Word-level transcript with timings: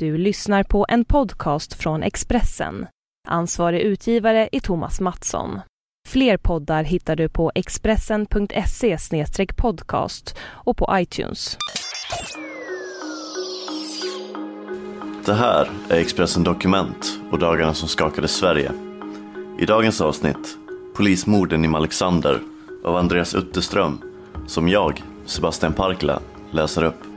Du 0.00 0.18
lyssnar 0.18 0.62
på 0.62 0.86
en 0.88 1.04
podcast 1.04 1.74
från 1.74 2.02
Expressen. 2.02 2.86
Ansvarig 3.28 3.80
utgivare 3.80 4.48
är 4.52 4.60
Thomas 4.60 5.00
Mattsson. 5.00 5.60
Fler 6.08 6.36
poddar 6.36 6.84
hittar 6.84 7.16
du 7.16 7.28
på 7.28 7.52
expressen.se 7.54 8.96
podcast 9.56 10.36
och 10.42 10.76
på 10.76 10.88
iTunes. 10.92 11.56
Det 15.24 15.34
här 15.34 15.70
är 15.88 15.96
Expressen 16.00 16.44
Dokument 16.44 17.20
och 17.30 17.38
dagarna 17.38 17.74
som 17.74 17.88
skakade 17.88 18.28
Sverige. 18.28 18.72
I 19.58 19.66
dagens 19.66 20.00
avsnitt, 20.00 20.56
Polismorden 20.96 21.64
i 21.64 21.68
Malexander 21.68 22.40
av 22.84 22.96
Andreas 22.96 23.34
Utterström, 23.34 23.98
som 24.46 24.68
jag, 24.68 25.02
Sebastian 25.24 25.72
Parkla, 25.72 26.20
läser 26.50 26.84
upp. 26.84 27.09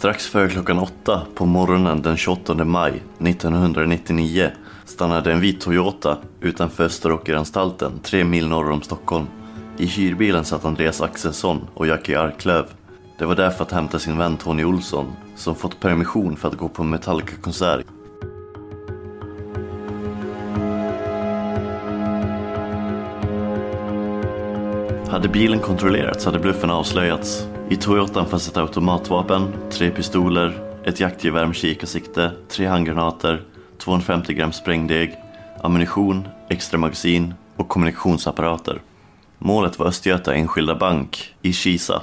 Strax 0.00 0.26
före 0.26 0.48
klockan 0.48 0.78
åtta 0.78 1.22
på 1.34 1.46
morgonen 1.46 2.02
den 2.02 2.16
28 2.16 2.64
maj 2.64 3.02
1999 3.18 4.50
stannade 4.84 5.32
en 5.32 5.40
vit 5.40 5.60
Toyota 5.60 6.18
utanför 6.40 6.84
Österåkeranstalten 6.84 7.98
tre 8.02 8.24
mil 8.24 8.48
norr 8.48 8.70
om 8.70 8.82
Stockholm. 8.82 9.26
I 9.76 9.86
hyrbilen 9.86 10.44
satt 10.44 10.64
Andreas 10.64 11.00
Axelsson 11.00 11.66
och 11.74 11.86
Jackie 11.86 12.20
Arklöv. 12.20 12.64
Det 13.18 13.24
var 13.24 13.34
där 13.34 13.50
för 13.50 13.64
att 13.64 13.72
hämta 13.72 13.98
sin 13.98 14.18
vän 14.18 14.36
Tony 14.36 14.64
Olsson 14.64 15.12
som 15.36 15.54
fått 15.54 15.80
permission 15.80 16.36
för 16.36 16.48
att 16.48 16.56
gå 16.56 16.68
på 16.68 16.82
Metallica-konsert. 16.82 17.86
Hade 25.08 25.28
bilen 25.28 25.58
kontrollerats 25.58 26.24
hade 26.24 26.38
bluffen 26.38 26.70
avslöjats. 26.70 27.46
I 27.70 27.76
Toyotan 27.76 28.26
fanns 28.26 28.48
ett 28.48 28.56
automatvapen, 28.56 29.52
tre 29.70 29.90
pistoler, 29.90 30.78
ett 30.84 31.00
jaktgevär 31.00 31.46
med 31.46 31.56
kikarsikte, 31.56 32.32
tre 32.48 32.66
handgranater, 32.66 33.42
250 33.78 34.34
gram 34.34 34.52
sprängdeg, 34.52 35.16
ammunition, 35.62 36.28
extra 36.48 36.78
magasin 36.78 37.34
och 37.56 37.68
kommunikationsapparater. 37.68 38.82
Målet 39.38 39.78
var 39.78 39.86
Östgöta 39.86 40.34
Enskilda 40.34 40.74
Bank 40.74 41.34
i 41.42 41.52
Kisa. 41.52 42.02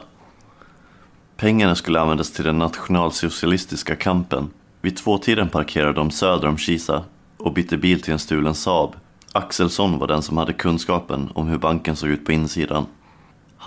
Pengarna 1.38 1.76
skulle 1.76 2.00
användas 2.00 2.32
till 2.32 2.46
den 2.46 2.58
nationalsocialistiska 2.58 3.96
kampen. 3.96 4.50
Vid 4.82 4.98
tvåtiden 4.98 5.50
parkerade 5.50 5.94
de 5.94 6.12
söder 6.12 6.48
om 6.48 6.58
Kisa 6.58 7.04
och 7.38 7.54
bytte 7.54 7.78
bil 7.78 8.02
till 8.02 8.14
en 8.14 8.20
stulen 8.20 8.56
Saab. 8.56 8.96
Axelsson 9.32 10.00
var 10.00 10.08
den 10.08 10.22
som 10.22 10.38
hade 10.38 10.54
kunskapen 10.54 11.30
om 11.34 11.48
hur 11.48 11.58
banken 11.58 11.96
såg 11.96 12.10
ut 12.10 12.26
på 12.26 12.32
insidan. 12.32 12.86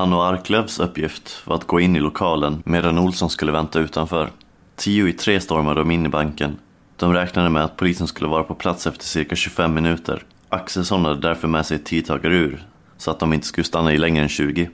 Han 0.01 0.13
och 0.13 0.27
Arklövs 0.27 0.81
uppgift 0.81 1.43
var 1.45 1.57
att 1.57 1.67
gå 1.67 1.81
in 1.81 1.97
i 1.97 2.01
lokalen 2.01 2.63
medan 2.67 2.99
Olsson 2.99 3.31
skulle 3.31 3.53
vänta 3.53 3.81
utanför. 3.81 4.31
Tio 4.77 5.09
i 5.09 5.13
tre 5.13 5.41
stormade 5.41 5.81
de 5.81 5.91
in 5.91 6.07
i 6.07 6.09
banken. 6.09 6.57
De 6.97 7.13
räknade 7.15 7.51
med 7.51 7.65
att 7.65 7.77
polisen 7.77 8.07
skulle 8.07 8.29
vara 8.31 8.43
på 8.43 8.55
plats 8.55 8.87
efter 8.87 9.05
cirka 9.05 9.37
25 9.37 9.75
minuter. 9.75 10.23
Axelsson 10.49 11.05
hade 11.05 11.21
därför 11.21 11.49
med 11.49 11.67
sig 11.67 11.77
ett 11.77 11.93
ur 12.25 12.67
så 12.97 13.11
att 13.11 13.19
de 13.19 13.33
inte 13.33 13.47
skulle 13.47 13.65
stanna 13.65 13.93
i 13.93 13.99
längre 13.99 14.23
än 14.23 14.29
20. 14.29 14.71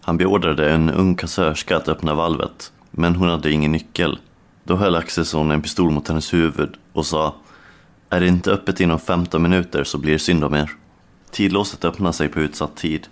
Han 0.00 0.16
beordrade 0.16 0.70
en 0.70 0.90
ung 0.90 1.14
kassörska 1.14 1.76
att 1.76 1.88
öppna 1.88 2.14
valvet, 2.14 2.72
men 2.90 3.16
hon 3.16 3.28
hade 3.28 3.50
ingen 3.50 3.72
nyckel. 3.72 4.18
Då 4.64 4.76
höll 4.76 4.96
Axelsson 4.96 5.50
en 5.50 5.62
pistol 5.62 5.90
mot 5.90 6.08
hennes 6.08 6.34
huvud 6.34 6.74
och 6.92 7.06
sa 7.06 7.34
Är 8.10 8.20
det 8.20 8.28
inte 8.28 8.50
öppet 8.50 8.80
inom 8.80 8.98
15 8.98 9.42
minuter 9.42 9.84
så 9.84 9.98
blir 9.98 10.12
det 10.12 10.18
synd 10.18 10.44
om 10.44 10.54
er. 10.54 10.70
Tidlåset 11.30 11.84
öppnade 11.84 12.12
sig 12.12 12.28
på 12.28 12.40
utsatt 12.40 12.76
tid. 12.76 13.08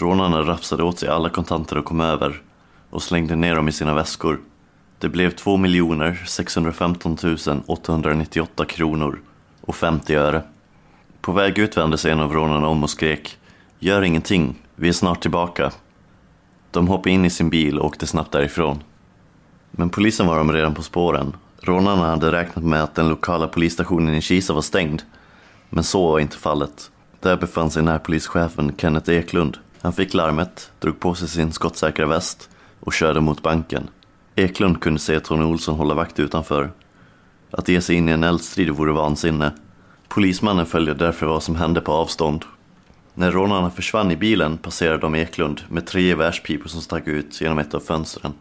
Rånarna 0.00 0.42
rafsade 0.42 0.82
åt 0.82 0.98
sig 0.98 1.08
alla 1.08 1.28
kontanter 1.28 1.78
och 1.78 1.84
kom 1.84 2.00
över 2.00 2.42
och 2.90 3.02
slängde 3.02 3.36
ner 3.36 3.54
dem 3.54 3.68
i 3.68 3.72
sina 3.72 3.94
väskor. 3.94 4.40
Det 4.98 5.08
blev 5.08 5.30
2 5.30 5.58
615 6.26 7.16
898 7.66 8.64
kronor 8.64 9.20
och 9.60 9.76
50 9.76 10.14
öre. 10.14 10.42
På 11.20 11.32
väg 11.32 11.58
ut 11.58 11.76
vände 11.76 11.98
sig 11.98 12.12
en 12.12 12.20
av 12.20 12.32
rånarna 12.32 12.68
om 12.68 12.82
och 12.82 12.90
skrek 12.90 13.38
Gör 13.78 14.02
ingenting, 14.02 14.54
vi 14.76 14.88
är 14.88 14.92
snart 14.92 15.22
tillbaka. 15.22 15.72
De 16.70 16.88
hoppade 16.88 17.10
in 17.10 17.24
i 17.24 17.30
sin 17.30 17.50
bil 17.50 17.78
och 17.78 17.86
åkte 17.86 18.06
snabbt 18.06 18.32
därifrån. 18.32 18.82
Men 19.70 19.90
polisen 19.90 20.26
var 20.26 20.38
de 20.38 20.52
redan 20.52 20.74
på 20.74 20.82
spåren. 20.82 21.36
Rånarna 21.60 22.10
hade 22.10 22.32
räknat 22.32 22.64
med 22.64 22.82
att 22.82 22.94
den 22.94 23.08
lokala 23.08 23.48
polisstationen 23.48 24.14
i 24.14 24.20
Kisa 24.20 24.52
var 24.52 24.62
stängd. 24.62 25.02
Men 25.70 25.84
så 25.84 26.12
var 26.12 26.18
inte 26.18 26.36
fallet. 26.36 26.90
Där 27.20 27.36
befann 27.36 27.70
sig 27.70 27.82
närpolischefen 27.82 28.74
Kenneth 28.78 29.10
Eklund. 29.10 29.58
Han 29.82 29.92
fick 29.92 30.14
larmet, 30.14 30.72
drog 30.78 31.00
på 31.00 31.14
sig 31.14 31.28
sin 31.28 31.52
skottsäkra 31.52 32.06
väst 32.06 32.50
och 32.80 32.92
körde 32.92 33.20
mot 33.20 33.42
banken. 33.42 33.90
Eklund 34.34 34.80
kunde 34.80 35.00
se 35.00 35.20
Tony 35.20 35.44
Olsson 35.44 35.74
hålla 35.74 35.94
vakt 35.94 36.20
utanför. 36.20 36.70
Att 37.50 37.68
ge 37.68 37.80
sig 37.80 37.96
in 37.96 38.08
i 38.08 38.12
en 38.12 38.24
eldstrid 38.24 38.70
vore 38.70 38.92
vansinne. 38.92 39.52
Polismannen 40.08 40.66
följde 40.66 40.94
därför 40.94 41.26
vad 41.26 41.42
som 41.42 41.56
hände 41.56 41.80
på 41.80 41.92
avstånd. 41.92 42.44
När 43.14 43.30
rånarna 43.30 43.70
försvann 43.70 44.10
i 44.10 44.16
bilen 44.16 44.58
passerade 44.58 44.98
de 44.98 45.14
Eklund 45.14 45.60
med 45.68 45.86
tre 45.86 46.02
gevärspipor 46.02 46.68
som 46.68 46.80
stack 46.80 47.06
ut 47.06 47.40
genom 47.40 47.58
ett 47.58 47.74
av 47.74 47.80
fönstren. 47.80 48.32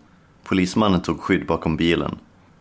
Polismannen 0.43 1.01
tog 1.01 1.21
skydd 1.21 1.45
bakom 1.45 1.77
bilen, 1.77 2.17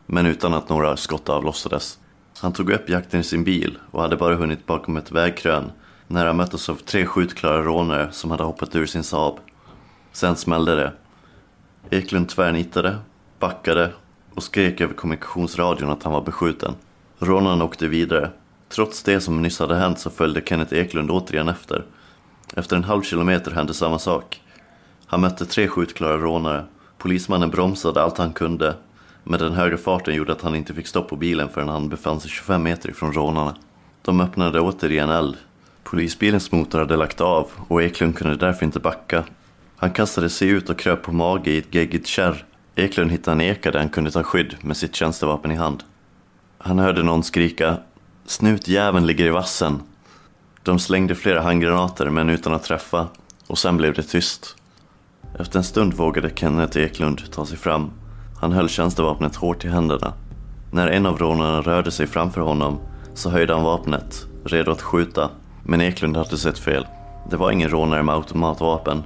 men 0.07 0.27
utan 0.27 0.55
att 0.55 0.69
några 0.69 0.97
skott 0.97 1.29
avlossades. 1.29 1.99
Han 2.39 2.53
tog 2.53 2.71
upp 2.71 2.89
jakten 2.89 3.21
i 3.21 3.25
sin 3.25 3.45
bil 3.45 3.79
och 3.91 4.03
hade 4.03 4.17
bara 4.17 4.35
hunnit 4.35 4.67
bakom 4.67 4.97
ett 4.97 5.13
vägkrön 5.13 5.71
när 6.09 6.27
han 6.27 6.37
möttes 6.37 6.69
av 6.69 6.75
tre 6.75 7.07
skjutklara 7.07 7.63
rånare 7.63 8.13
som 8.13 8.31
hade 8.31 8.43
hoppat 8.43 8.77
ur 8.77 8.87
sin 8.87 9.05
Saab. 9.05 9.39
Sen 10.13 10.37
smällde 10.37 10.77
det. 10.77 10.93
Eklund 11.91 12.29
tvärnitade, 12.29 12.97
backade 13.39 13.93
och 14.35 14.43
skrek 14.43 14.81
över 14.81 14.95
kommunikationsradion 14.95 15.91
att 15.91 16.03
han 16.03 16.13
var 16.13 16.23
beskjuten. 16.23 16.75
Rånarna 17.19 17.65
åkte 17.65 17.89
vidare. 17.89 18.31
Trots 18.69 19.03
det 19.03 19.21
som 19.21 19.43
nyss 19.43 19.59
hade 19.59 19.77
hänt 19.77 19.99
så 19.99 20.11
följde 20.11 20.43
Kenneth 20.47 20.75
Eklund 20.75 21.11
återigen 21.11 21.49
efter. 21.49 21.85
Efter 22.57 22.77
en 22.77 22.85
halv 22.85 23.03
kilometer 23.03 23.51
hände 23.51 23.75
samma 23.75 23.99
sak. 23.99 24.43
Han 25.07 25.21
mötte 25.21 25.47
tre 25.47 25.69
skjutklara 25.69 26.19
rånare. 26.19 26.65
Polismannen 26.99 27.51
bromsade 27.51 28.03
allt 28.03 28.19
han 28.19 28.33
kunde, 28.33 28.75
men 29.25 29.41
den 29.41 29.53
höga 29.53 29.79
farten 29.79 30.15
gjorde 30.15 30.33
att 30.33 30.43
han 30.43 30.55
inte 30.55 30.75
fick 30.75 30.87
stopp 30.87 31.09
på 31.09 31.17
bilen 31.17 31.49
förrän 31.49 31.69
han 31.69 31.89
befann 31.89 32.21
sig 32.21 32.31
25 32.31 32.63
meter 32.63 32.91
ifrån 32.91 33.13
rånarna. 33.13 33.57
De 34.03 34.21
öppnade 34.21 34.61
återigen 34.61 35.11
eld. 35.11 35.37
Polisbilens 35.91 36.53
motor 36.53 36.79
hade 36.79 36.97
lagt 36.97 37.21
av 37.21 37.51
och 37.69 37.83
Eklund 37.83 38.17
kunde 38.17 38.37
därför 38.37 38.65
inte 38.65 38.81
backa. 38.81 39.25
Han 39.77 39.91
kastade 39.91 40.31
sig 40.31 40.49
ut 40.49 40.71
och 40.71 40.79
kröp 40.79 41.03
på 41.03 41.13
mage 41.13 41.51
i 41.51 41.59
ett 41.59 41.75
geggigt 41.75 42.07
kärr. 42.07 42.45
Eklund 42.75 43.13
hittade 43.13 43.35
en 43.35 43.41
eka 43.41 43.71
där 43.71 43.79
han 43.79 43.89
kunde 43.89 44.11
ta 44.11 44.23
skydd 44.23 44.57
med 44.61 44.77
sitt 44.77 44.95
tjänstevapen 44.95 45.51
i 45.51 45.55
hand. 45.55 45.85
Han 46.59 46.79
hörde 46.79 47.03
någon 47.03 47.23
skrika 47.23 47.77
Snutjäveln 48.25 49.07
ligger 49.07 49.25
i 49.25 49.31
vassen. 49.31 49.83
De 50.63 50.79
slängde 50.79 51.15
flera 51.15 51.41
handgranater 51.41 52.11
men 52.11 52.31
utan 52.31 52.55
att 52.55 52.65
träffa 52.65 53.09
och 53.47 53.59
sen 53.59 53.77
blev 53.77 53.95
det 53.95 54.03
tyst. 54.03 54.57
Efter 55.39 55.59
en 55.59 55.65
stund 55.65 55.95
vågade 55.95 56.31
Kenneth 56.35 56.79
Eklund 56.79 57.33
ta 57.33 57.47
sig 57.47 57.59
fram. 57.59 57.91
Han 58.41 58.53
höll 58.53 58.69
tjänstevapnet 58.69 59.37
hårt 59.37 59.65
i 59.65 59.69
händerna. 59.69 60.13
När 60.73 60.89
en 60.89 61.07
av 61.07 61.19
rånarna 61.19 61.61
rörde 61.61 61.91
sig 61.91 62.07
framför 62.07 62.41
honom 62.41 62.79
så 63.15 63.31
höjde 63.31 63.55
han 63.55 63.65
vapnet, 63.65 64.27
redo 64.45 64.71
att 64.71 64.83
skjuta. 64.83 65.31
Men 65.69 65.81
Eklund 65.81 66.17
hade 66.17 66.39
sett 66.39 66.59
fel. 66.59 66.87
Det 67.31 67.37
var 67.37 67.51
ingen 67.51 67.71
rånare 67.71 68.03
med 68.03 68.15
automatvapen, 68.15 69.03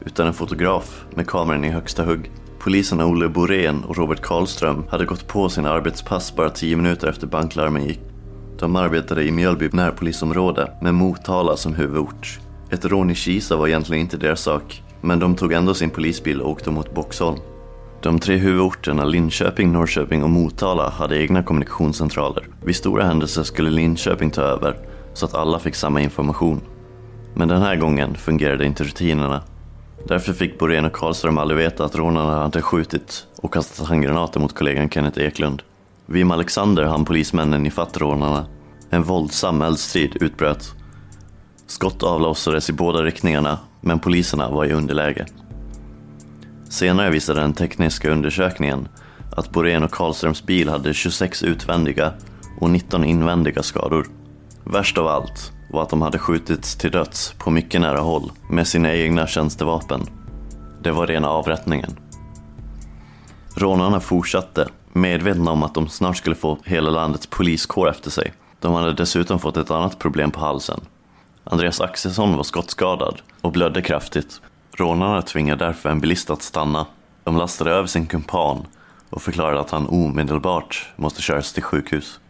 utan 0.00 0.26
en 0.26 0.34
fotograf 0.34 1.04
med 1.14 1.26
kameran 1.26 1.64
i 1.64 1.70
högsta 1.70 2.04
hugg. 2.04 2.30
Poliserna 2.58 3.06
Olle 3.06 3.28
Borén 3.28 3.84
och 3.84 3.96
Robert 3.96 4.20
Karlström 4.20 4.84
hade 4.90 5.04
gått 5.04 5.26
på 5.26 5.48
sina 5.48 5.70
arbetspass 5.70 6.36
bara 6.36 6.50
tio 6.50 6.76
minuter 6.76 7.08
efter 7.08 7.26
banklarmen 7.26 7.84
gick. 7.84 8.00
De 8.58 8.76
arbetade 8.76 9.24
i 9.24 9.30
Mjölby 9.30 9.68
närpolisområde 9.72 10.70
med 10.80 10.94
Motala 10.94 11.56
som 11.56 11.74
huvudort. 11.74 12.40
Ett 12.70 12.84
rån 12.84 13.10
i 13.10 13.14
Kisa 13.14 13.56
var 13.56 13.68
egentligen 13.68 14.02
inte 14.02 14.16
deras 14.16 14.40
sak, 14.40 14.82
men 15.00 15.18
de 15.18 15.34
tog 15.34 15.52
ändå 15.52 15.74
sin 15.74 15.90
polisbil 15.90 16.40
och 16.40 16.50
åkte 16.50 16.70
mot 16.70 16.94
Boxholm. 16.94 17.38
De 18.02 18.18
tre 18.18 18.36
huvudorterna 18.36 19.04
Linköping, 19.04 19.72
Norrköping 19.72 20.22
och 20.22 20.30
Motala 20.30 20.90
hade 20.90 21.22
egna 21.22 21.42
kommunikationscentraler. 21.42 22.46
Vid 22.64 22.76
stora 22.76 23.04
händelser 23.04 23.42
skulle 23.42 23.70
Linköping 23.70 24.30
ta 24.30 24.42
över 24.42 24.76
så 25.14 25.26
att 25.26 25.34
alla 25.34 25.58
fick 25.58 25.74
samma 25.74 26.00
information. 26.00 26.60
Men 27.34 27.48
den 27.48 27.62
här 27.62 27.76
gången 27.76 28.14
fungerade 28.14 28.66
inte 28.66 28.84
rutinerna. 28.84 29.42
Därför 30.06 30.32
fick 30.32 30.58
Borén 30.58 30.84
och 30.84 30.92
Karlström 30.92 31.38
aldrig 31.38 31.58
veta 31.58 31.84
att 31.84 31.96
rånarna 31.96 32.42
hade 32.42 32.62
skjutit 32.62 33.26
och 33.36 33.54
kastat 33.54 33.88
handgranater 33.88 34.40
mot 34.40 34.54
kollegan 34.54 34.90
Kenneth 34.90 35.20
Eklund. 35.20 35.62
Vid 36.06 36.32
Alexander 36.32 36.84
hann 36.84 37.04
polismännen 37.04 37.66
ifatt 37.66 37.96
rånarna. 37.96 38.46
En 38.90 39.02
våldsam 39.02 39.62
eldstrid 39.62 40.16
utbröt. 40.20 40.74
Skott 41.66 42.02
avlossades 42.02 42.70
i 42.70 42.72
båda 42.72 43.02
riktningarna, 43.02 43.58
men 43.80 43.98
poliserna 43.98 44.50
var 44.50 44.64
i 44.64 44.72
underläge. 44.72 45.26
Senare 46.70 47.10
visade 47.10 47.40
den 47.40 47.52
tekniska 47.52 48.10
undersökningen 48.10 48.88
att 49.36 49.50
Borén 49.50 49.82
och 49.82 49.90
Karlströms 49.90 50.42
bil 50.42 50.68
hade 50.68 50.94
26 50.94 51.42
utvändiga 51.42 52.12
och 52.60 52.70
19 52.70 53.04
invändiga 53.04 53.62
skador. 53.62 54.06
Värst 54.64 54.98
av 54.98 55.06
allt 55.06 55.52
var 55.70 55.82
att 55.82 55.90
de 55.90 56.02
hade 56.02 56.18
skjutits 56.18 56.76
till 56.76 56.90
döds 56.90 57.34
på 57.38 57.50
mycket 57.50 57.80
nära 57.80 58.00
håll 58.00 58.32
med 58.50 58.66
sina 58.66 58.94
egna 58.94 59.26
tjänstevapen. 59.26 60.06
Det 60.82 60.90
var 60.90 61.06
rena 61.06 61.28
avrättningen. 61.28 61.96
Rånarna 63.54 64.00
fortsatte, 64.00 64.68
medvetna 64.92 65.50
om 65.50 65.62
att 65.62 65.74
de 65.74 65.88
snart 65.88 66.16
skulle 66.16 66.36
få 66.36 66.58
hela 66.64 66.90
landets 66.90 67.26
poliskår 67.26 67.90
efter 67.90 68.10
sig. 68.10 68.32
De 68.60 68.74
hade 68.74 68.92
dessutom 68.92 69.38
fått 69.38 69.56
ett 69.56 69.70
annat 69.70 69.98
problem 69.98 70.30
på 70.30 70.40
halsen. 70.40 70.80
Andreas 71.44 71.80
Axelsson 71.80 72.36
var 72.36 72.44
skottskadad 72.44 73.22
och 73.40 73.52
blödde 73.52 73.82
kraftigt. 73.82 74.40
Rånarna 74.76 75.22
tvingade 75.22 75.64
därför 75.64 75.88
en 75.88 76.00
bilist 76.00 76.30
att 76.30 76.42
stanna. 76.42 76.86
De 77.24 77.36
lastade 77.36 77.70
över 77.70 77.86
sin 77.86 78.06
kumpan 78.06 78.66
och 79.10 79.22
förklarade 79.22 79.60
att 79.60 79.70
han 79.70 79.88
omedelbart 79.88 80.88
måste 80.96 81.22
köras 81.22 81.52
till 81.52 81.62
sjukhus. 81.62 82.20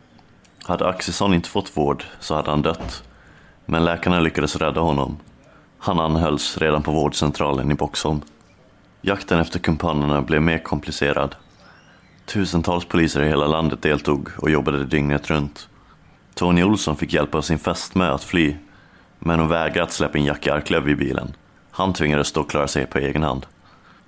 Hade 0.65 0.89
Axelsson 0.89 1.35
inte 1.35 1.49
fått 1.49 1.77
vård 1.77 2.05
så 2.21 2.35
hade 2.35 2.51
han 2.51 2.63
dött. 2.63 3.03
Men 3.67 3.85
läkarna 3.85 4.21
lyckades 4.21 4.57
rädda 4.57 4.81
honom. 4.81 5.17
Han 5.79 6.01
anhölls 6.01 6.59
redan 6.59 6.83
på 6.83 6.93
vårdcentralen 6.93 7.71
i 7.71 7.75
Boxholm. 7.75 8.21
Jakten 9.01 9.41
efter 9.41 9.59
kumpanerna 9.59 10.23
blev 10.23 10.43
mer 10.43 10.59
komplicerad. 10.59 11.37
Tusentals 12.27 12.85
poliser 12.85 13.23
i 13.23 13.29
hela 13.29 13.47
landet 13.47 13.83
deltog 13.83 14.29
och 14.39 14.51
jobbade 14.51 14.85
dygnet 14.85 15.31
runt. 15.31 15.69
Tony 16.35 16.63
Olsson 16.63 16.97
fick 16.97 17.13
hjälp 17.13 17.35
av 17.35 17.43
sin 17.43 17.59
fästmö 17.59 18.11
att 18.11 18.25
fly, 18.25 18.57
men 19.19 19.39
hon 19.39 19.49
vägrade 19.49 19.83
att 19.83 19.93
släppa 19.93 20.19
in 20.19 20.25
Jackie 20.25 20.55
Arklöv 20.55 20.89
i 20.89 20.97
bilen. 20.97 21.33
Han 21.71 21.93
tvingades 21.93 22.33
då 22.33 22.45
klara 22.45 22.69
sig 22.69 22.87
på 22.87 22.99
egen 22.99 23.23
hand. 23.23 23.47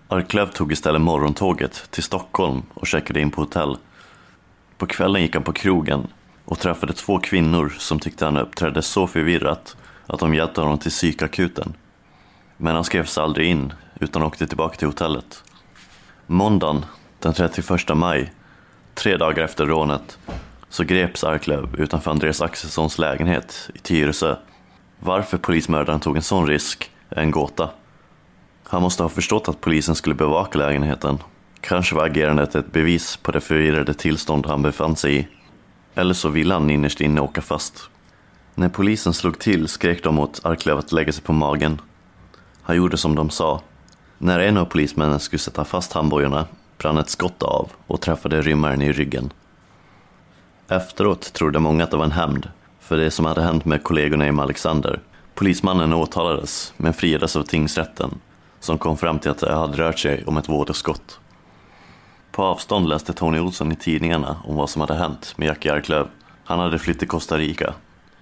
Arklöv 0.08 0.46
tog 0.46 0.72
istället 0.72 1.00
morgontåget 1.00 1.90
till 1.90 2.02
Stockholm 2.02 2.62
och 2.74 2.86
checkade 2.86 3.20
in 3.20 3.30
på 3.30 3.40
hotell. 3.40 3.76
På 4.78 4.86
kvällen 4.86 5.22
gick 5.22 5.34
han 5.34 5.44
på 5.44 5.52
krogen 5.52 6.06
och 6.44 6.58
träffade 6.58 6.92
två 6.92 7.18
kvinnor 7.18 7.74
som 7.78 8.00
tyckte 8.00 8.24
han 8.24 8.36
uppträdde 8.36 8.82
så 8.82 9.06
förvirrat 9.06 9.76
att 10.06 10.20
de 10.20 10.34
hjälpte 10.34 10.60
honom 10.60 10.78
till 10.78 10.90
psykakuten. 10.90 11.74
Men 12.56 12.74
han 12.74 12.84
skrevs 12.84 13.18
aldrig 13.18 13.50
in 13.50 13.72
utan 14.00 14.22
åkte 14.22 14.46
tillbaka 14.46 14.76
till 14.76 14.88
hotellet. 14.88 15.44
Måndagen 16.26 16.84
den 17.18 17.32
31 17.32 17.96
maj, 17.96 18.32
tre 18.94 19.16
dagar 19.16 19.44
efter 19.44 19.66
rånet, 19.66 20.18
så 20.68 20.84
greps 20.84 21.24
Arklöv 21.24 21.80
utanför 21.80 22.10
Andreas 22.10 22.42
Axelssons 22.42 22.98
lägenhet 22.98 23.70
i 23.74 23.78
Tyresö. 23.78 24.36
Varför 25.00 25.38
polismördaren 25.38 26.00
tog 26.00 26.16
en 26.16 26.22
sån 26.22 26.46
risk 26.46 26.90
är 27.10 27.22
en 27.22 27.30
gåta. 27.30 27.70
Han 28.64 28.82
måste 28.82 29.02
ha 29.02 29.10
förstått 29.10 29.48
att 29.48 29.60
polisen 29.60 29.94
skulle 29.94 30.14
bevaka 30.14 30.58
lägenheten. 30.58 31.18
Kanske 31.60 31.94
var 31.94 32.06
agerandet 32.06 32.54
ett 32.54 32.72
bevis 32.72 33.16
på 33.16 33.32
det 33.32 33.40
förvirrade 33.40 33.94
tillstånd 33.94 34.46
han 34.46 34.62
befann 34.62 34.96
sig 34.96 35.16
i. 35.16 35.28
Eller 35.94 36.14
så 36.14 36.28
ville 36.28 36.54
han 36.54 36.70
innerst 36.70 37.00
inne 37.00 37.20
åka 37.20 37.42
fast. 37.42 37.90
När 38.54 38.68
polisen 38.68 39.14
slog 39.14 39.38
till 39.38 39.68
skrek 39.68 40.02
de 40.02 40.18
åt 40.18 40.40
Arklöv 40.44 40.78
att 40.78 40.92
lägga 40.92 41.12
sig 41.12 41.24
på 41.24 41.32
magen. 41.32 41.80
Han 42.62 42.76
gjorde 42.76 42.96
som 42.96 43.14
de 43.14 43.30
sa. 43.30 43.60
När 44.18 44.38
en 44.38 44.56
av 44.56 44.64
polismännen 44.64 45.20
skulle 45.20 45.40
sätta 45.40 45.64
fast 45.64 45.92
handbojorna 45.92 46.46
brann 46.78 46.98
ett 46.98 47.10
skott 47.10 47.42
av 47.42 47.70
och 47.86 48.00
träffade 48.00 48.42
rymmaren 48.42 48.82
i 48.82 48.92
ryggen. 48.92 49.32
Efteråt 50.68 51.32
trodde 51.32 51.58
många 51.58 51.84
att 51.84 51.90
det 51.90 51.96
var 51.96 52.04
en 52.04 52.12
hämnd 52.12 52.48
för 52.80 52.96
det 52.96 53.10
som 53.10 53.24
hade 53.24 53.42
hänt 53.42 53.64
med 53.64 53.82
kollegorna 53.82 54.26
i 54.26 54.30
Alexander. 54.30 55.00
Polismannen 55.34 55.92
åtalades 55.92 56.72
men 56.76 56.94
friades 56.94 57.36
av 57.36 57.42
tingsrätten 57.42 58.20
som 58.60 58.78
kom 58.78 58.96
fram 58.96 59.18
till 59.18 59.30
att 59.30 59.38
det 59.38 59.54
hade 59.54 59.76
rört 59.76 59.98
sig 59.98 60.24
om 60.24 60.36
ett 60.36 60.48
vådaskott. 60.48 61.20
På 62.34 62.42
avstånd 62.42 62.88
läste 62.88 63.12
Tony 63.12 63.38
Olsson 63.38 63.72
i 63.72 63.76
tidningarna 63.76 64.36
om 64.44 64.56
vad 64.56 64.70
som 64.70 64.80
hade 64.80 64.94
hänt 64.94 65.34
med 65.36 65.46
Jackie 65.46 65.72
Arklöv. 65.72 66.08
Han 66.44 66.58
hade 66.58 66.78
flytt 66.78 66.98
till 66.98 67.08
Costa 67.08 67.38
Rica, 67.38 67.74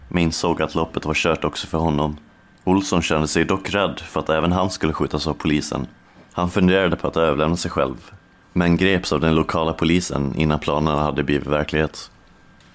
men 0.09 0.23
insåg 0.23 0.63
att 0.63 0.75
loppet 0.75 1.05
var 1.05 1.15
kört 1.15 1.45
också 1.45 1.67
för 1.67 1.79
honom. 1.79 2.17
Olsson 2.65 3.03
kände 3.03 3.29
sig 3.29 3.45
dock 3.45 3.75
rädd 3.75 4.01
för 4.01 4.21
att 4.21 4.29
även 4.29 4.53
han 4.53 4.71
skulle 4.71 4.93
skjutas 4.93 5.27
av 5.27 5.35
polisen. 5.35 5.87
Han 6.33 6.51
funderade 6.51 6.97
på 6.97 7.09
att 7.09 7.17
överlämna 7.17 7.57
sig 7.57 7.71
själv, 7.71 8.11
men 8.53 8.77
greps 8.77 9.13
av 9.13 9.21
den 9.21 9.35
lokala 9.35 9.73
polisen 9.73 10.35
innan 10.37 10.59
planerna 10.59 11.03
hade 11.03 11.23
blivit 11.23 11.47
verklighet. 11.47 12.11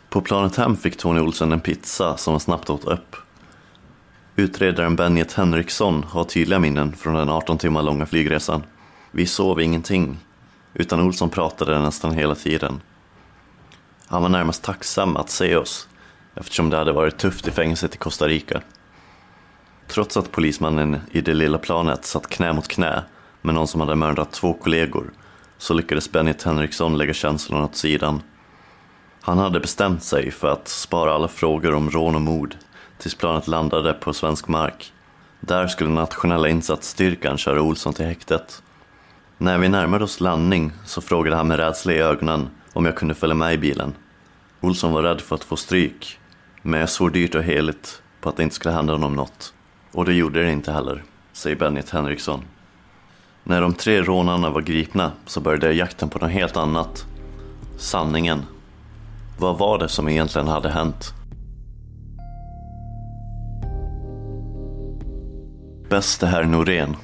På 0.09 0.21
planet 0.21 0.55
hem 0.55 0.75
fick 0.77 0.97
Tony 0.97 1.19
Olsson 1.19 1.51
en 1.51 1.59
pizza 1.59 2.17
som 2.17 2.33
han 2.33 2.39
snabbt 2.39 2.69
åt 2.69 2.85
upp. 2.85 3.15
Utredaren 4.35 4.95
Benjet 4.95 5.33
Henriksson 5.33 6.03
har 6.03 6.23
tydliga 6.23 6.59
minnen 6.59 6.93
från 6.95 7.15
den 7.15 7.29
18 7.29 7.57
timmar 7.57 7.81
långa 7.81 8.05
flygresan. 8.05 8.63
Vi 9.11 9.25
sov 9.25 9.61
ingenting, 9.61 10.17
utan 10.79 10.99
Olsson 10.99 11.29
pratade 11.29 11.79
nästan 11.79 12.11
hela 12.11 12.35
tiden. 12.35 12.81
Han 14.07 14.21
var 14.21 14.29
närmast 14.29 14.63
tacksam 14.63 15.17
att 15.17 15.29
se 15.29 15.55
oss, 15.55 15.87
eftersom 16.35 16.69
det 16.69 16.77
hade 16.77 16.91
varit 16.91 17.17
tufft 17.17 17.47
i 17.47 17.51
fängelset 17.51 17.95
i 17.95 17.97
Costa 17.97 18.27
Rica. 18.27 18.61
Trots 19.87 20.17
att 20.17 20.31
polismannen 20.31 20.99
i 21.11 21.21
det 21.21 21.33
lilla 21.33 21.57
planet 21.57 22.05
satt 22.05 22.29
knä 22.29 22.53
mot 22.53 22.67
knä 22.67 23.03
med 23.41 23.55
någon 23.55 23.67
som 23.67 23.81
hade 23.81 23.95
mördat 23.95 24.31
två 24.31 24.53
kollegor, 24.53 25.13
så 25.57 25.73
lyckades 25.73 26.11
Benny 26.11 26.33
Henriksson 26.45 26.97
lägga 26.97 27.13
känslorna 27.13 27.63
åt 27.63 27.75
sidan. 27.75 28.21
Han 29.21 29.37
hade 29.37 29.59
bestämt 29.59 30.03
sig 30.03 30.31
för 30.31 30.47
att 30.47 30.67
spara 30.67 31.13
alla 31.13 31.27
frågor 31.27 31.73
om 31.73 31.91
rån 31.91 32.15
och 32.15 32.21
mord 32.21 32.55
tills 32.97 33.15
planet 33.15 33.47
landade 33.47 33.93
på 33.93 34.13
svensk 34.13 34.47
mark. 34.47 34.93
Där 35.39 35.67
skulle 35.67 35.89
nationella 35.89 36.49
insatsstyrkan 36.49 37.37
köra 37.37 37.61
Olsson 37.61 37.93
till 37.93 38.05
häktet. 38.05 38.61
När 39.39 39.57
vi 39.57 39.69
närmade 39.69 40.03
oss 40.03 40.19
landning 40.19 40.71
så 40.85 41.01
frågade 41.01 41.35
han 41.35 41.47
med 41.47 41.57
rädsla 41.57 41.93
i 41.93 41.99
ögonen 41.99 42.49
om 42.73 42.85
jag 42.85 42.95
kunde 42.95 43.13
följa 43.13 43.35
med 43.35 43.53
i 43.53 43.57
bilen. 43.57 43.93
Olsson 44.61 44.91
var 44.91 45.03
rädd 45.03 45.21
för 45.21 45.35
att 45.35 45.43
få 45.43 45.55
stryk, 45.55 46.19
men 46.61 46.79
jag 46.79 46.89
svor 46.89 47.09
dyrt 47.09 47.35
och 47.35 47.43
heligt 47.43 48.01
på 48.21 48.29
att 48.29 48.37
det 48.37 48.43
inte 48.43 48.55
skulle 48.55 48.75
hända 48.75 48.93
honom 48.93 49.15
något. 49.15 49.53
Och 49.91 50.05
det 50.05 50.13
gjorde 50.13 50.43
det 50.43 50.51
inte 50.51 50.71
heller, 50.71 51.03
säger 51.33 51.55
Bennet 51.55 51.89
Henriksson. 51.89 52.41
När 53.43 53.61
de 53.61 53.73
tre 53.73 54.01
rånarna 54.01 54.49
var 54.49 54.61
gripna 54.61 55.11
så 55.25 55.41
började 55.41 55.73
jakten 55.73 56.09
på 56.09 56.19
något 56.19 56.31
helt 56.31 56.57
annat. 56.57 57.05
Sanningen. 57.77 58.45
Vad 59.39 59.57
var 59.57 59.79
det 59.79 59.89
som 59.89 60.09
egentligen 60.09 60.47
hade 60.47 60.69
hänt? 60.69 61.13
Bäste 65.89 66.27
herr 66.27 66.43
Norén. 66.43 66.95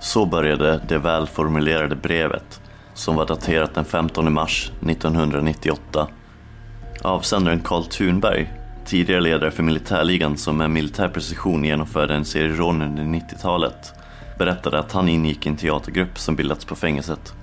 Så 0.00 0.26
började 0.26 0.80
det 0.88 0.98
välformulerade 0.98 1.96
brevet 1.96 2.60
som 2.94 3.16
var 3.16 3.26
daterat 3.26 3.74
den 3.74 3.84
15 3.84 4.32
mars 4.32 4.72
1998. 4.88 6.08
Avsändaren 7.02 7.60
Karl 7.60 7.84
Thunberg, 7.84 8.52
tidigare 8.84 9.20
ledare 9.20 9.50
för 9.50 9.62
militärligan 9.62 10.36
som 10.36 10.56
med 10.56 10.70
militär 10.70 11.08
precision 11.08 11.64
genomförde 11.64 12.14
en 12.14 12.24
serie 12.24 12.56
rån 12.56 12.82
under 12.82 13.02
90-talet, 13.02 13.92
berättade 14.38 14.78
att 14.78 14.92
han 14.92 15.08
ingick 15.08 15.46
i 15.46 15.48
en 15.48 15.56
teatergrupp 15.56 16.18
som 16.18 16.36
bildats 16.36 16.64
på 16.64 16.74
fängelset. 16.74 17.34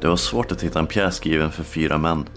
Det 0.00 0.08
var 0.08 0.16
svårt 0.16 0.52
att 0.52 0.62
hitta 0.62 0.78
en 0.78 0.86
pjäs 0.86 1.16
skriven 1.16 1.50
för 1.50 1.64
fyra 1.64 1.98
män. 1.98 2.28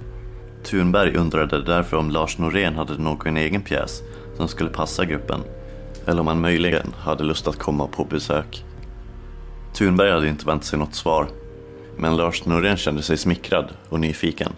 Thunberg 0.63 1.15
undrade 1.15 1.63
därför 1.63 1.98
om 1.98 2.10
Lars 2.10 2.38
Norén 2.38 2.75
hade 2.75 2.98
någon 2.98 3.38
egen 3.38 3.62
pjäs 3.62 4.01
som 4.38 4.48
skulle 4.48 4.69
passa 4.69 5.05
gruppen 5.05 5.43
eller 6.05 6.22
om 6.22 6.27
han 6.27 6.41
möjligen 6.41 6.93
hade 6.98 7.24
lust 7.24 7.48
att 7.48 7.60
komma 7.60 7.88
på 7.88 8.03
besök. 8.03 8.65
Thunberg 9.74 10.12
hade 10.12 10.27
inte 10.27 10.46
väntat 10.46 10.65
sig 10.65 10.79
något 10.79 10.96
svar, 10.96 11.27
men 11.98 12.17
Lars 12.17 12.46
Norén 12.46 12.77
kände 12.77 13.01
sig 13.01 13.17
smickrad 13.17 13.70
och 13.89 14.00
nyfiken. 14.00 14.51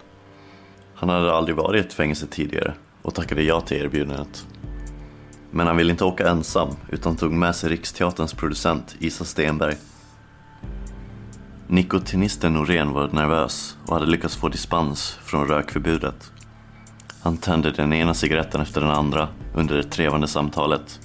Han 0.94 1.08
hade 1.08 1.32
aldrig 1.32 1.56
varit 1.56 1.84
i 1.84 1.86
ett 1.86 1.92
fängelse 1.94 2.26
tidigare 2.26 2.74
och 3.02 3.14
tackade 3.14 3.42
ja 3.42 3.60
till 3.60 3.76
erbjudandet. 3.76 4.46
Men 5.50 5.66
han 5.66 5.76
ville 5.76 5.90
inte 5.90 6.04
åka 6.04 6.28
ensam 6.28 6.68
utan 6.88 7.16
tog 7.16 7.32
med 7.32 7.56
sig 7.56 7.70
Riksteaterns 7.70 8.34
producent 8.34 8.96
Isa 8.98 9.24
Stenberg. 9.24 9.76
Nikotinisten 11.66 12.52
Norén 12.52 12.92
var 12.92 13.08
nervös 13.08 13.76
och 13.86 13.94
hade 13.94 14.06
lyckats 14.06 14.36
få 14.36 14.48
dispens 14.48 15.18
från 15.24 15.48
rökförbudet. 15.48 16.32
Han 17.22 17.36
tände 17.36 17.70
den 17.70 17.92
ena 17.92 18.14
cigaretten 18.14 18.60
efter 18.60 18.80
den 18.80 18.90
andra 18.90 19.28
under 19.54 19.76
det 19.76 19.82
trevande 19.82 20.28
samtalet 20.28 21.00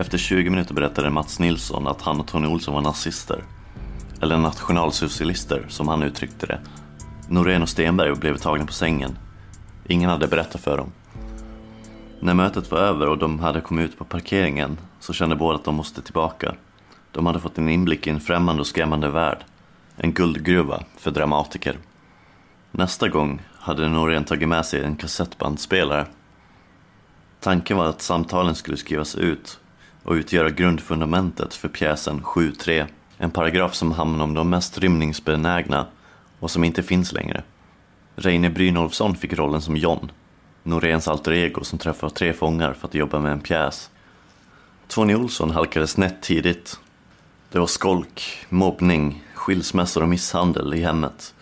efter 0.00 0.18
20 0.18 0.50
minuter 0.50 0.74
berättade 0.74 1.10
Mats 1.10 1.38
Nilsson 1.38 1.86
att 1.86 2.02
han 2.02 2.20
och 2.20 2.26
Tony 2.26 2.46
Olsson 2.46 2.74
var 2.74 2.80
nazister. 2.80 3.44
Eller 4.22 4.36
nationalsocialister, 4.36 5.66
som 5.68 5.88
han 5.88 6.02
uttryckte 6.02 6.46
det. 6.46 6.60
Norén 7.28 7.62
och 7.62 7.68
Stenberg 7.68 8.14
blev 8.14 8.36
tagna 8.36 8.66
på 8.66 8.72
sängen. 8.72 9.18
Ingen 9.86 10.10
hade 10.10 10.28
berättat 10.28 10.60
för 10.60 10.76
dem. 10.76 10.92
När 12.20 12.34
mötet 12.34 12.70
var 12.70 12.78
över 12.78 13.08
och 13.08 13.18
de 13.18 13.38
hade 13.38 13.60
kommit 13.60 13.90
ut 13.90 13.98
på 13.98 14.04
parkeringen 14.04 14.78
så 15.00 15.12
kände 15.12 15.36
båda 15.36 15.58
att 15.58 15.64
de 15.64 15.74
måste 15.74 16.02
tillbaka. 16.02 16.54
De 17.12 17.26
hade 17.26 17.40
fått 17.40 17.58
en 17.58 17.68
inblick 17.68 18.06
i 18.06 18.10
en 18.10 18.20
främmande 18.20 18.60
och 18.60 18.66
skrämmande 18.66 19.08
värld. 19.08 19.38
En 19.96 20.12
guldgruva 20.12 20.82
för 20.96 21.10
dramatiker. 21.10 21.78
Nästa 22.70 23.08
gång 23.08 23.42
hade 23.58 23.88
Norén 23.88 24.24
tagit 24.24 24.48
med 24.48 24.66
sig 24.66 24.84
en 24.84 24.96
kassettbandspelare. 24.96 26.06
Tanken 27.40 27.76
var 27.76 27.86
att 27.86 28.02
samtalen 28.02 28.54
skulle 28.54 28.76
skrivas 28.76 29.14
ut 29.14 29.60
och 30.02 30.12
utgöra 30.12 30.50
grundfundamentet 30.50 31.54
för 31.54 31.68
pjäsen 31.68 32.22
7.3, 32.22 32.86
en 33.18 33.30
paragraf 33.30 33.74
som 33.74 33.92
hamnar 33.92 34.24
om 34.24 34.34
de 34.34 34.50
mest 34.50 34.78
rymningsbenägna 34.78 35.86
och 36.38 36.50
som 36.50 36.64
inte 36.64 36.82
finns 36.82 37.12
längre. 37.12 37.42
Reine 38.16 38.50
Brynolfsson 38.50 39.16
fick 39.16 39.32
rollen 39.32 39.62
som 39.62 39.76
John, 39.76 40.12
Noréns 40.62 41.08
alter 41.08 41.32
ego 41.32 41.64
som 41.64 41.78
träffar 41.78 42.08
tre 42.08 42.32
fångar 42.32 42.72
för 42.72 42.88
att 42.88 42.94
jobba 42.94 43.18
med 43.18 43.32
en 43.32 43.40
pjäs. 43.40 43.90
Tony 44.88 45.14
Olsson 45.14 45.50
halkade 45.50 45.86
snett 45.86 46.22
tidigt. 46.22 46.80
Det 47.52 47.58
var 47.58 47.66
skolk, 47.66 48.46
mobbning, 48.48 49.24
skilsmässor 49.34 50.02
och 50.02 50.08
misshandel 50.08 50.74
i 50.74 50.82
hemmet. 50.82 51.34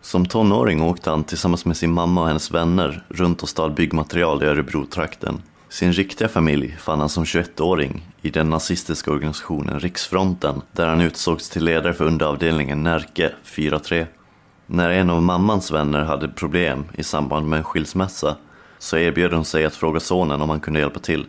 Som 0.00 0.26
tonåring 0.26 0.82
åkte 0.82 1.10
han 1.10 1.24
tillsammans 1.24 1.64
med 1.64 1.76
sin 1.76 1.92
mamma 1.92 2.20
och 2.20 2.26
hennes 2.26 2.50
vänner 2.50 3.04
runt 3.08 3.42
och 3.42 3.48
stal 3.48 3.70
byggmaterial 3.70 4.42
i 4.42 4.46
Örebro-trakten. 4.46 5.42
Sin 5.76 5.92
riktiga 5.92 6.28
familj 6.28 6.76
fann 6.78 7.00
han 7.00 7.08
som 7.08 7.24
21-åring 7.24 8.06
i 8.22 8.30
den 8.30 8.50
nazistiska 8.50 9.10
organisationen 9.10 9.80
Riksfronten 9.80 10.62
där 10.72 10.86
han 10.86 11.00
utsågs 11.00 11.50
till 11.50 11.64
ledare 11.64 11.94
för 11.94 12.04
underavdelningen 12.04 12.82
Närke 12.82 13.32
4-3. 13.44 14.06
När 14.66 14.90
en 14.90 15.10
av 15.10 15.22
mammans 15.22 15.70
vänner 15.70 16.04
hade 16.04 16.28
problem 16.28 16.84
i 16.94 17.02
samband 17.02 17.48
med 17.48 17.56
en 17.56 17.64
skilsmässa 17.64 18.36
så 18.78 18.96
erbjöd 18.96 19.32
hon 19.32 19.44
sig 19.44 19.64
att 19.64 19.74
fråga 19.74 20.00
sonen 20.00 20.42
om 20.42 20.50
han 20.50 20.60
kunde 20.60 20.80
hjälpa 20.80 21.00
till. 21.00 21.26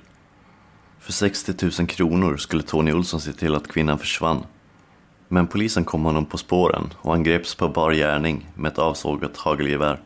För 1.00 1.14
60 1.14 1.54
000 1.80 1.88
kronor 1.88 2.38
skulle 2.38 2.64
Tony 2.64 2.94
Olsson 2.94 3.22
se 3.22 3.34
till 3.34 3.56
att 3.56 3.68
kvinnan 3.68 4.00
försvann. 4.00 4.44
Men 5.28 5.48
polisen 5.48 5.86
kom 5.86 6.06
honom 6.06 6.26
på 6.26 6.38
spåren 6.38 6.94
och 6.98 7.12
han 7.12 7.24
greps 7.24 7.56
på 7.56 7.70
bar 7.70 7.92
gärning 7.92 8.50
med 8.56 8.72
ett 8.72 8.80
avsågat 8.80 9.38
hagelgevär. 9.38 10.00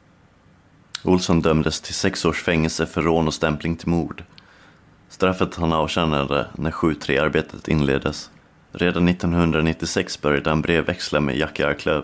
Olsson 1.03 1.41
dömdes 1.41 1.81
till 1.81 1.93
sex 1.93 2.25
års 2.25 2.43
fängelse 2.43 2.85
för 2.85 3.01
rån 3.01 3.27
och 3.27 3.33
stämpling 3.33 3.75
till 3.75 3.89
mord. 3.89 4.23
Straffet 5.11 5.55
han 5.55 5.73
avtjänade 5.73 6.47
när 6.55 6.71
7-3-arbetet 6.71 7.67
inleddes. 7.67 8.29
Redan 8.71 9.07
1996 9.07 10.21
började 10.21 10.49
han 10.49 10.61
brevväxla 10.61 11.19
med 11.19 11.37
Jackie 11.37 11.67
Arklöv. 11.67 12.03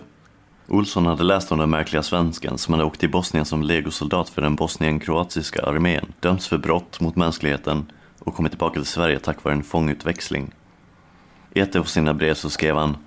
Olsson 0.67 1.05
hade 1.05 1.23
läst 1.23 1.51
om 1.51 1.59
den 1.59 1.69
märkliga 1.69 2.03
svensken 2.03 2.57
som 2.57 2.73
hade 2.73 2.85
åkt 2.85 2.99
till 2.99 3.11
Bosnien 3.11 3.45
som 3.45 3.63
legosoldat 3.63 4.29
för 4.29 4.41
den 4.41 4.55
bosnien-kroatiska 4.55 5.65
armén, 5.65 6.13
dömts 6.19 6.47
för 6.47 6.57
brott 6.57 6.99
mot 6.99 7.15
mänskligheten 7.15 7.91
och 8.19 8.35
kommit 8.35 8.51
tillbaka 8.51 8.73
till 8.73 8.85
Sverige 8.85 9.19
tack 9.19 9.43
vare 9.43 9.53
en 9.55 9.63
fångutväxling. 9.63 10.51
I 11.53 11.59
ett 11.59 11.75
av 11.75 11.83
sina 11.83 12.13
brev 12.13 12.33
så 12.33 12.49
skrev 12.49 12.75
han 12.75 12.97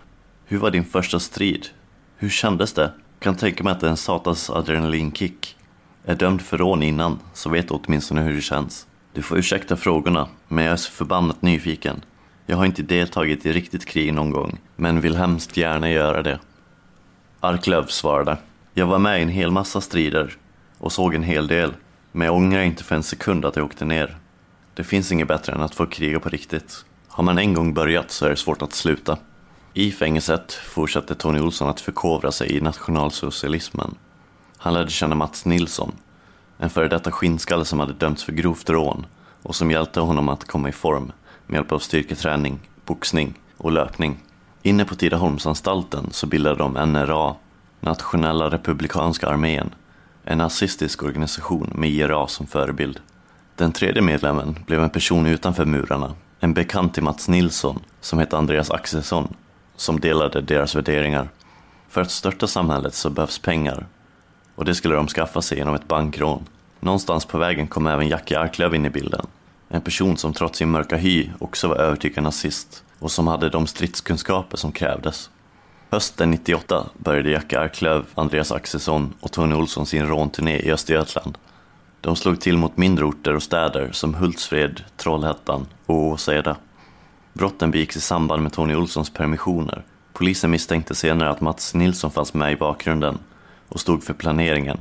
Hur 0.45 0.59
var 0.59 0.71
din 0.71 0.85
första 0.85 1.21
strid? 1.21 1.67
Hur 2.17 2.29
kändes 2.29 2.73
det? 2.73 2.93
Kan 3.19 3.37
tänka 3.37 3.65
mig 3.65 3.73
att 3.73 3.81
det 3.81 3.87
är 3.87 3.91
en 3.91 3.97
satans 3.97 4.51
adrenalinkick. 4.51 5.57
Är 6.05 6.15
dömd 6.15 6.43
för 6.43 6.59
rån 6.59 6.83
innan, 6.83 7.19
så 7.35 7.51
vet 7.51 7.69
du 7.69 7.75
åtminstone 7.75 8.23
hur 8.23 8.35
det 8.35 8.41
känns. 8.41 8.87
Du 9.13 9.23
får 9.23 9.39
ursäkta 9.39 9.77
frågorna, 9.77 10.29
men 10.49 10.65
jag 10.65 10.73
är 10.73 10.77
så 10.77 10.91
förbannat 10.91 11.43
nyfiken. 11.43 12.05
Jag 12.47 12.57
har 12.57 12.67
inte 12.67 12.83
deltagit 12.83 13.47
i 13.47 13.53
riktigt 13.53 13.87
krig 13.87 14.15
någon 14.15 14.31
gång, 14.31 14.59
men 14.77 15.01
vill 15.01 15.17
hemskt 15.17 15.57
gärna 15.57 15.91
göra 15.91 16.23
det. 16.23 16.39
Arklöv 17.41 17.87
svarade. 17.87 18.37
Jag 18.75 18.87
var 18.87 18.99
med 18.99 19.19
i 19.19 19.23
en 19.23 19.29
hel 19.29 19.51
massa 19.51 19.81
strider 19.81 20.37
och 20.79 20.93
såg 20.93 21.15
en 21.15 21.23
hel 21.23 21.47
del, 21.47 21.73
men 22.13 22.27
jag 22.27 22.37
ångrar 22.37 22.61
inte 22.61 22.85
för 22.85 22.95
en 22.95 23.03
sekund 23.03 23.45
att 23.45 23.57
jag 23.57 23.65
åkte 23.65 23.85
ner. 23.85 24.17
Det 24.75 24.85
finns 24.85 25.13
inget 25.13 25.29
bättre 25.29 25.53
än 25.53 25.61
att 25.61 25.75
få 25.75 25.87
kriga 25.87 26.21
på 26.21 26.29
riktigt. 26.29 26.85
Har 27.09 27.25
man 27.25 27.39
en 27.39 27.55
gång 27.55 27.75
börjat 27.75 28.11
så 28.11 28.27
är 28.27 28.31
det 28.31 28.37
svårt 28.37 28.63
att 28.63 28.73
sluta. 28.73 29.19
I 29.75 29.93
fängelset 29.93 30.53
fortsatte 30.53 31.15
Tony 31.15 31.41
Olsson 31.41 31.69
att 31.69 31.81
förkovra 31.81 32.33
sig 32.33 32.57
i 32.57 32.61
nationalsocialismen. 32.61 33.95
Han 34.57 34.75
lärde 34.75 34.91
känna 34.91 35.15
Mats 35.15 35.45
Nilsson, 35.45 35.93
en 36.61 36.71
före 36.71 36.89
detta 36.89 37.11
skinnskalle 37.11 37.65
som 37.65 37.81
hade 37.81 37.93
dömts 37.93 38.25
för 38.25 38.33
grovt 38.33 38.71
rån 38.71 39.07
och 39.43 39.57
som 39.57 39.71
hjälpte 39.71 40.01
honom 40.01 40.29
att 40.29 40.45
komma 40.45 40.69
i 40.69 40.73
form 40.73 41.13
med 41.47 41.59
hjälp 41.59 41.73
av 41.73 41.79
styrketräning, 41.79 42.59
boxning 42.85 43.35
och 43.57 43.73
löpning. 43.73 44.19
Inne 44.63 44.85
på 44.85 44.95
Tidaholmsanstalten 44.95 46.09
så 46.11 46.27
bildade 46.27 46.57
de 46.57 46.73
NRA, 46.73 47.35
Nationella 47.81 48.51
Republikanska 48.51 49.29
Armén, 49.29 49.75
en 50.25 50.39
nazistisk 50.39 51.03
organisation 51.03 51.73
med 51.75 51.91
IRA 51.91 52.27
som 52.27 52.47
förebild. 52.47 53.01
Den 53.57 53.73
tredje 53.73 54.03
medlemmen 54.03 54.57
blev 54.67 54.83
en 54.83 54.91
person 54.91 55.27
utanför 55.27 55.65
murarna, 55.65 56.15
en 56.41 56.55
bekant 56.55 56.95
till 56.95 57.03
Mats 57.03 57.29
Nilsson 57.29 57.81
som 58.01 58.19
hette 58.19 58.39
Andreas 58.39 58.71
Axelsson, 58.71 59.35
som 59.77 60.01
delade 60.01 60.41
deras 60.41 60.77
värderingar. 60.77 61.29
För 61.89 62.01
att 62.01 62.11
störta 62.11 62.47
samhället 62.47 62.95
så 62.95 63.11
behövs 63.11 63.39
pengar 63.39 63.87
och 64.61 64.67
det 64.67 64.75
skulle 64.75 64.95
de 64.95 65.09
skaffa 65.09 65.43
sig 65.43 65.59
genom 65.59 65.75
ett 65.75 65.89
bankrån. 65.89 66.47
Någonstans 66.81 67.25
på 67.25 67.39
vägen 67.39 67.67
kom 67.67 67.87
även 67.87 68.09
Jackie 68.09 68.39
Arklöv 68.39 68.75
in 68.75 68.87
i 68.87 68.91
bilden. 68.91 69.27
En 69.69 69.81
person 69.81 70.17
som 70.17 70.33
trots 70.33 70.59
sin 70.59 70.71
mörka 70.71 70.97
hy 70.97 71.31
också 71.39 71.69
var 71.69 71.77
övertygad 71.77 72.25
nazist 72.25 72.85
och 72.99 73.11
som 73.11 73.27
hade 73.27 73.49
de 73.49 73.67
stridskunskaper 73.67 74.57
som 74.57 74.73
krävdes. 74.73 75.31
Hösten 75.91 76.31
98 76.31 76.87
började 76.99 77.31
Jackie 77.31 77.61
Arklöv, 77.61 78.05
Andreas 78.15 78.53
Axelsson 78.53 79.15
och 79.21 79.33
Tony 79.33 79.55
Olsson 79.55 79.87
sin 79.87 80.07
rånturné 80.07 80.57
i 80.57 80.73
Östergötland. 80.73 81.39
De 82.01 82.17
slog 82.17 82.41
till 82.41 82.57
mot 82.57 82.77
mindre 82.77 83.05
orter 83.05 83.37
och 83.37 83.43
städer 83.43 83.89
som 83.93 84.15
Hultsfred, 84.15 84.83
Trollhättan 84.97 85.67
och 85.87 85.97
Åseda. 85.97 86.57
Brotten 87.33 87.71
begicks 87.71 87.97
i 87.97 88.01
samband 88.01 88.43
med 88.43 88.53
Tony 88.53 88.75
Olssons 88.75 89.11
permissioner. 89.11 89.85
Polisen 90.13 90.51
misstänkte 90.51 90.95
senare 90.95 91.31
att 91.31 91.41
Mats 91.41 91.75
Nilsson 91.75 92.11
fanns 92.11 92.35
med 92.35 92.53
i 92.53 92.57
bakgrunden 92.57 93.19
och 93.71 93.81
stod 93.81 94.05
för 94.05 94.15
planeringen, 94.15 94.79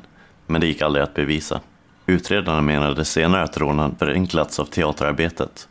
men 0.47 0.61
det 0.61 0.67
gick 0.67 0.81
aldrig 0.81 1.03
att 1.03 1.13
bevisa. 1.13 1.59
Utredarna 2.05 2.61
menade 2.61 3.05
senare 3.05 3.43
att 3.43 3.57
rånen 3.57 3.95
förenklats 3.99 4.59
av 4.59 4.65
teaterarbetet. 4.65 5.67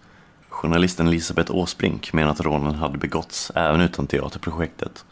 Journalisten 0.48 1.08
Elisabeth 1.08 1.54
Åsbrink 1.54 2.12
menar 2.12 2.30
att 2.30 2.40
rånen 2.40 2.74
hade 2.74 2.98
begåtts 2.98 3.52
även 3.54 3.80
utan 3.80 4.06
teaterprojektet. 4.06 5.04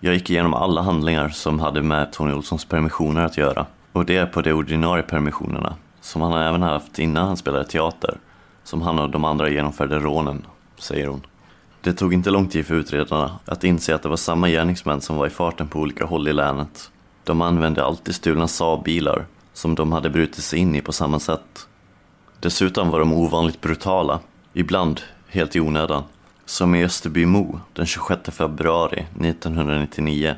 Jag 0.00 0.14
gick 0.14 0.30
igenom 0.30 0.54
alla 0.54 0.82
handlingar 0.82 1.28
som 1.28 1.60
hade 1.60 1.82
med 1.82 2.12
Tony 2.12 2.32
Olssons 2.32 2.64
permissioner 2.64 3.24
att 3.24 3.36
göra 3.36 3.66
och 3.92 4.04
det 4.04 4.16
är 4.16 4.26
på 4.26 4.42
de 4.42 4.52
ordinarie 4.52 5.02
permissionerna, 5.02 5.74
som 6.00 6.22
han 6.22 6.42
även 6.42 6.62
haft 6.62 6.98
innan 6.98 7.26
han 7.26 7.36
spelade 7.36 7.64
teater, 7.64 8.18
som 8.64 8.82
han 8.82 8.98
och 8.98 9.10
de 9.10 9.24
andra 9.24 9.48
genomförde 9.48 9.98
rånen, 9.98 10.46
säger 10.78 11.06
hon. 11.06 11.26
Det 11.80 11.92
tog 11.92 12.14
inte 12.14 12.30
lång 12.30 12.48
tid 12.48 12.66
för 12.66 12.74
utredarna 12.74 13.38
att 13.44 13.64
inse 13.64 13.94
att 13.94 14.02
det 14.02 14.08
var 14.08 14.16
samma 14.16 14.48
gärningsmän 14.48 15.00
som 15.00 15.16
var 15.16 15.26
i 15.26 15.30
farten 15.30 15.68
på 15.68 15.78
olika 15.78 16.04
håll 16.04 16.28
i 16.28 16.32
länet. 16.32 16.90
De 17.24 17.42
använde 17.42 17.84
alltid 17.84 18.14
stulna 18.14 18.48
Saab-bilar 18.48 19.26
som 19.52 19.74
de 19.74 19.92
hade 19.92 20.10
brutit 20.10 20.44
sig 20.44 20.58
in 20.58 20.74
i 20.74 20.80
på 20.80 20.92
samma 20.92 21.20
sätt. 21.20 21.68
Dessutom 22.40 22.90
var 22.90 22.98
de 22.98 23.12
ovanligt 23.12 23.60
brutala, 23.60 24.20
ibland 24.52 25.00
helt 25.28 25.56
i 25.56 25.60
onödan. 25.60 26.02
Som 26.44 26.74
i 26.74 26.84
Österbymo 26.84 27.60
den 27.72 27.86
26 27.86 28.20
februari 28.30 29.06
1999. 29.20 30.34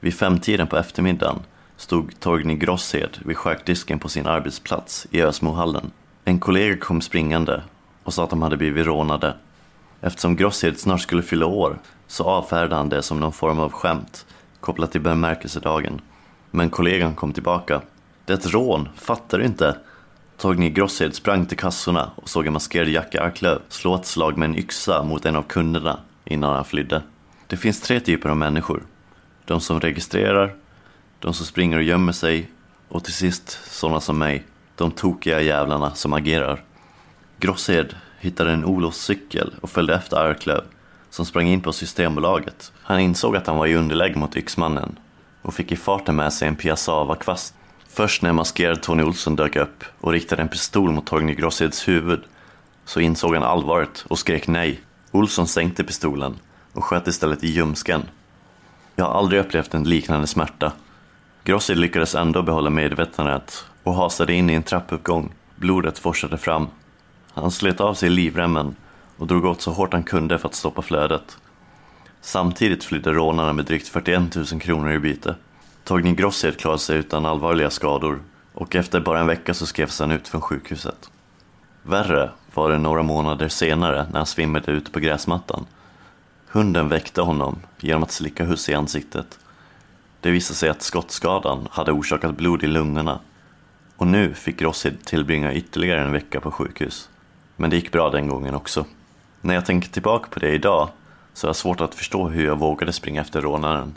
Vid 0.00 0.14
femtiden 0.14 0.66
på 0.66 0.76
eftermiddagen 0.76 1.38
stod 1.76 2.20
Torgny 2.20 2.54
Grosshed 2.54 3.18
vid 3.24 3.36
charkdisken 3.36 3.98
på 3.98 4.08
sin 4.08 4.26
arbetsplats 4.26 5.06
i 5.10 5.22
Ösmohallen. 5.22 5.90
En 6.24 6.40
kollega 6.40 6.76
kom 6.76 7.00
springande 7.00 7.62
och 8.04 8.14
sa 8.14 8.24
att 8.24 8.30
de 8.30 8.42
hade 8.42 8.56
blivit 8.56 8.86
rånade. 8.86 9.36
Eftersom 10.00 10.36
Grosshed 10.36 10.80
snart 10.80 11.00
skulle 11.00 11.22
fylla 11.22 11.46
år 11.46 11.78
så 12.06 12.24
avfärdade 12.24 12.74
han 12.74 12.88
det 12.88 13.02
som 13.02 13.20
någon 13.20 13.32
form 13.32 13.58
av 13.58 13.72
skämt 13.72 14.26
kopplat 14.60 14.92
till 14.92 15.00
bemärkelsedagen. 15.00 16.00
Men 16.54 16.70
kollegan 16.70 17.14
kom 17.14 17.32
tillbaka. 17.32 17.80
Det 18.24 18.32
är 18.32 18.36
ett 18.36 18.52
rån, 18.52 18.88
fattar 18.96 19.38
du 19.38 19.44
inte? 19.44 19.76
Torgny 20.36 20.70
Grosshed 20.70 21.14
sprang 21.14 21.46
till 21.46 21.56
kassorna 21.56 22.10
och 22.16 22.28
såg 22.28 22.46
en 22.46 22.52
maskerad 22.52 22.88
Jack 22.88 23.14
Arklöv 23.14 23.60
slå 23.68 23.94
ett 23.94 24.06
slag 24.06 24.38
med 24.38 24.46
en 24.46 24.58
yxa 24.58 25.02
mot 25.02 25.26
en 25.26 25.36
av 25.36 25.42
kunderna 25.42 25.98
innan 26.24 26.54
han 26.54 26.64
flydde. 26.64 27.02
Det 27.46 27.56
finns 27.56 27.80
tre 27.80 28.00
typer 28.00 28.28
av 28.28 28.36
människor. 28.36 28.82
De 29.44 29.60
som 29.60 29.80
registrerar, 29.80 30.54
de 31.18 31.34
som 31.34 31.46
springer 31.46 31.76
och 31.76 31.82
gömmer 31.82 32.12
sig 32.12 32.50
och 32.88 33.04
till 33.04 33.12
sist 33.12 33.58
sådana 33.70 34.00
som 34.00 34.18
mig, 34.18 34.44
de 34.76 34.90
tokiga 34.90 35.40
jävlarna 35.40 35.94
som 35.94 36.12
agerar. 36.12 36.62
Grosshed 37.38 37.94
hittade 38.20 38.52
en 38.52 38.64
olåst 38.64 39.00
cykel 39.00 39.54
och 39.60 39.70
följde 39.70 39.94
efter 39.94 40.16
Arklöv 40.16 40.64
som 41.10 41.26
sprang 41.26 41.46
in 41.46 41.60
på 41.60 41.72
Systembolaget. 41.72 42.72
Han 42.82 43.00
insåg 43.00 43.36
att 43.36 43.46
han 43.46 43.56
var 43.56 43.66
i 43.66 43.74
underläge 43.74 44.18
mot 44.18 44.36
yxmannen 44.36 44.98
och 45.42 45.54
fick 45.54 45.72
i 45.72 45.76
farten 45.76 46.16
med 46.16 46.32
sig 46.32 46.48
en 46.48 46.56
piassava-kvast. 46.56 47.54
Först 47.88 48.22
när 48.22 48.32
maskerad 48.32 48.82
Tony 48.82 49.02
Olsson 49.02 49.36
dök 49.36 49.56
upp 49.56 49.84
och 50.00 50.12
riktade 50.12 50.42
en 50.42 50.48
pistol 50.48 50.92
mot 50.92 51.06
Torgny 51.06 51.34
Grosseds 51.34 51.88
huvud 51.88 52.22
så 52.84 53.00
insåg 53.00 53.34
han 53.34 53.42
allvaret 53.42 54.04
och 54.08 54.18
skrek 54.18 54.48
nej. 54.48 54.80
Olsson 55.10 55.46
sänkte 55.46 55.84
pistolen 55.84 56.38
och 56.72 56.84
sköt 56.84 57.06
istället 57.06 57.44
i 57.44 57.48
ljumsken. 57.48 58.02
Jag 58.96 59.04
har 59.04 59.18
aldrig 59.18 59.40
upplevt 59.40 59.74
en 59.74 59.84
liknande 59.84 60.26
smärta. 60.26 60.72
Grossed 61.44 61.78
lyckades 61.78 62.14
ändå 62.14 62.42
behålla 62.42 62.70
medvetandet 62.70 63.64
och 63.82 63.94
hasade 63.94 64.34
in 64.34 64.50
i 64.50 64.54
en 64.54 64.62
trappuppgång. 64.62 65.32
Blodet 65.56 65.98
forsade 65.98 66.38
fram. 66.38 66.66
Han 67.34 67.50
slet 67.50 67.80
av 67.80 67.94
sig 67.94 68.10
livremmen 68.10 68.76
och 69.16 69.26
drog 69.26 69.44
åt 69.44 69.60
så 69.60 69.72
hårt 69.72 69.92
han 69.92 70.02
kunde 70.02 70.38
för 70.38 70.48
att 70.48 70.54
stoppa 70.54 70.82
flödet. 70.82 71.38
Samtidigt 72.24 72.84
flydde 72.84 73.12
rånarna 73.12 73.52
med 73.52 73.64
drygt 73.64 73.88
41 73.88 74.36
000 74.36 74.60
kronor 74.60 74.92
i 74.92 74.98
byte. 74.98 75.34
Torgny 75.84 76.14
Grosshed 76.14 76.58
klarade 76.58 76.78
sig 76.78 76.98
utan 76.98 77.26
allvarliga 77.26 77.70
skador 77.70 78.20
och 78.52 78.74
efter 78.74 79.00
bara 79.00 79.20
en 79.20 79.26
vecka 79.26 79.54
så 79.54 79.66
skrevs 79.66 80.00
han 80.00 80.10
ut 80.10 80.28
från 80.28 80.40
sjukhuset. 80.40 81.10
Värre 81.82 82.30
var 82.54 82.70
det 82.70 82.78
några 82.78 83.02
månader 83.02 83.48
senare 83.48 84.06
när 84.10 84.18
han 84.18 84.26
svimmade 84.26 84.72
ute 84.72 84.90
på 84.90 85.00
gräsmattan. 85.00 85.66
Hunden 86.48 86.88
väckte 86.88 87.20
honom 87.20 87.58
genom 87.80 88.02
att 88.02 88.12
slicka 88.12 88.44
huss 88.44 88.68
i 88.68 88.74
ansiktet. 88.74 89.38
Det 90.20 90.30
visade 90.30 90.56
sig 90.56 90.68
att 90.68 90.82
skottskadan 90.82 91.68
hade 91.70 91.92
orsakat 91.92 92.36
blod 92.36 92.62
i 92.62 92.66
lungorna 92.66 93.20
och 93.96 94.06
nu 94.06 94.34
fick 94.34 94.58
Grosshed 94.58 95.04
tillbringa 95.04 95.54
ytterligare 95.54 96.00
en 96.00 96.12
vecka 96.12 96.40
på 96.40 96.50
sjukhus. 96.50 97.08
Men 97.56 97.70
det 97.70 97.76
gick 97.76 97.92
bra 97.92 98.10
den 98.10 98.28
gången 98.28 98.54
också. 98.54 98.84
När 99.40 99.54
jag 99.54 99.66
tänker 99.66 99.88
tillbaka 99.88 100.28
på 100.30 100.40
det 100.40 100.50
idag 100.50 100.88
så 101.34 101.46
jag 101.46 101.48
har 101.48 101.54
svårt 101.54 101.80
att 101.80 101.94
förstå 101.94 102.28
hur 102.28 102.46
jag 102.46 102.58
vågade 102.58 102.92
springa 102.92 103.20
efter 103.20 103.40
rånaren. 103.40 103.94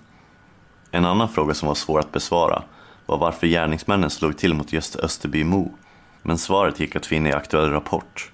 En 0.91 1.05
annan 1.05 1.29
fråga 1.29 1.53
som 1.53 1.67
var 1.67 1.75
svår 1.75 1.99
att 1.99 2.11
besvara 2.11 2.63
var 3.05 3.17
varför 3.17 3.47
gärningsmännen 3.47 4.09
slog 4.09 4.37
till 4.37 4.53
mot 4.53 4.73
just 4.73 4.95
Österbymo. 4.95 5.71
Men 6.21 6.37
svaret 6.37 6.79
gick 6.79 6.95
att 6.95 7.05
finna 7.05 7.29
i 7.29 7.33
Aktuell 7.33 7.69
Rapport. 7.69 8.31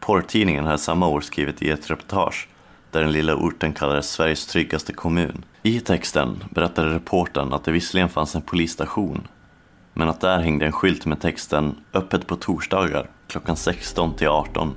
Porrtidningen 0.00 0.64
hade 0.64 0.78
samma 0.78 1.08
år 1.08 1.20
skrivit 1.20 1.62
i 1.62 1.70
ett 1.70 1.90
reportage 1.90 2.48
där 2.90 3.00
den 3.00 3.12
lilla 3.12 3.34
orten 3.34 3.72
kallades 3.72 4.10
Sveriges 4.10 4.46
tryggaste 4.46 4.92
kommun. 4.92 5.44
I 5.62 5.80
texten 5.80 6.44
berättade 6.50 6.94
reportern 6.94 7.52
att 7.52 7.64
det 7.64 7.72
visserligen 7.72 8.08
fanns 8.08 8.34
en 8.34 8.42
polisstation 8.42 9.28
men 9.94 10.08
att 10.08 10.20
där 10.20 10.38
hängde 10.38 10.66
en 10.66 10.72
skylt 10.72 11.06
med 11.06 11.20
texten 11.20 11.74
“Öppet 11.92 12.26
på 12.26 12.36
torsdagar 12.36 13.10
klockan 13.26 13.56
16 13.56 14.16
till 14.16 14.28
18”. 14.28 14.74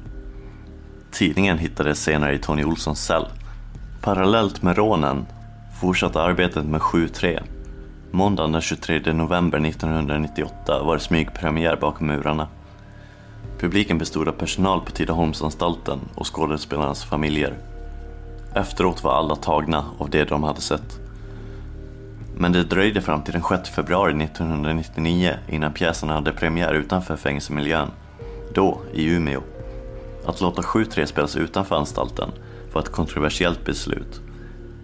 Tidningen 1.12 1.58
hittades 1.58 2.04
senare 2.04 2.34
i 2.34 2.38
Tony 2.38 2.64
Olssons 2.64 3.06
cell. 3.06 3.26
Parallellt 4.06 4.62
med 4.62 4.78
rånen 4.78 5.26
fortsatte 5.82 6.22
arbetet 6.22 6.66
med 6.66 6.82
7-3. 6.82 7.44
Måndagen 8.12 8.52
den 8.52 8.62
23 8.62 9.14
november 9.14 9.66
1998 9.66 10.84
var 10.84 10.94
det 10.96 11.02
smygpremiär 11.02 11.76
bakom 11.76 12.08
murarna. 12.08 12.48
Publiken 13.60 13.98
bestod 13.98 14.28
av 14.28 14.32
personal 14.32 14.82
på 14.82 14.92
Tidaholmsanstalten 14.92 16.00
och 16.16 16.36
skådespelarnas 16.36 17.04
familjer. 17.04 17.58
Efteråt 18.54 19.04
var 19.04 19.14
alla 19.14 19.36
tagna 19.36 19.86
av 19.98 20.10
det 20.10 20.24
de 20.24 20.44
hade 20.44 20.62
sett. 20.62 21.00
Men 22.38 22.52
det 22.52 22.64
dröjde 22.64 23.02
fram 23.02 23.22
till 23.22 23.34
den 23.34 23.44
6 23.44 23.70
februari 23.70 24.24
1999 24.24 25.34
innan 25.50 25.74
pjäsen 25.74 26.10
hade 26.10 26.32
premiär 26.32 26.74
utanför 26.74 27.16
fängelsemiljön. 27.16 27.92
Då, 28.54 28.82
i 28.94 29.06
Umeå. 29.06 29.42
Att 30.26 30.42
låta 30.42 30.62
7-3 30.62 31.06
spelas 31.06 31.36
utanför 31.36 31.76
anstalten 31.76 32.32
var 32.76 32.82
ett 32.82 32.92
kontroversiellt 32.92 33.66
beslut. 33.66 34.22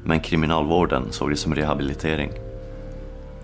Men 0.03 0.19
kriminalvården 0.19 1.11
såg 1.11 1.29
det 1.29 1.37
som 1.37 1.55
rehabilitering. 1.55 2.31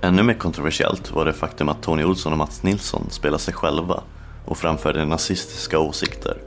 Ännu 0.02 0.24
mer 0.24 0.34
kontroversiellt 0.34 1.12
var 1.12 1.26
det 1.26 1.34
faktum 1.34 1.70
att 1.70 1.82
Tony 1.82 2.04
Olsson 2.04 2.32
och 2.32 2.38
Mats 2.38 2.64
Nilsson 2.64 3.10
spelade 3.10 3.44
sig 3.44 3.54
själva 3.54 4.04
och 4.46 4.58
framförde 4.58 5.06
nazistiska 5.06 5.80
åsikter. 5.80 6.38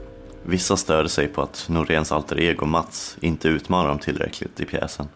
Vissa 0.43 0.77
störde 0.77 1.09
sig 1.09 1.27
på 1.27 1.41
att 1.41 1.65
Noréns 1.69 2.11
alter 2.11 2.39
ego 2.39 2.65
Mats 2.65 3.17
inte 3.19 3.47
utmanar 3.47 3.89
dem 3.89 3.99
tillräckligt 3.99 4.59
i 4.59 4.65
pjäsen. 4.65 5.07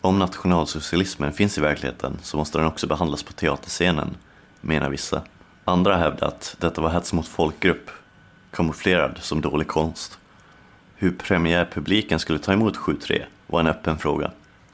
Om 0.00 0.18
nationalsocialismen 0.18 1.32
finns 1.32 1.58
i 1.58 1.60
verkligheten 1.60 2.18
så 2.22 2.36
måste 2.36 2.58
den 2.58 2.66
också 2.66 2.86
behandlas 2.86 3.22
på 3.22 3.32
teaterscenen, 3.32 4.16
menar 4.60 4.90
vissa. 4.90 5.22
Andra 5.64 5.96
hävdar 5.96 6.26
att 6.26 6.56
detta 6.58 6.80
var 6.80 6.90
hets 6.90 7.12
mot 7.12 7.28
folkgrupp, 7.28 7.90
kamouflerad 8.50 9.18
som 9.20 9.40
dålig 9.40 9.68
konst. 9.68 10.18
Hur 11.00 11.10
premiärpubliken 11.10 12.18
skulle 12.18 12.38
ta 12.38 12.52
emot 12.52 12.76
7-3 12.76 13.22
var 13.46 13.60
en 13.60 13.66
öppen 13.66 13.98
fråga. 13.98 14.30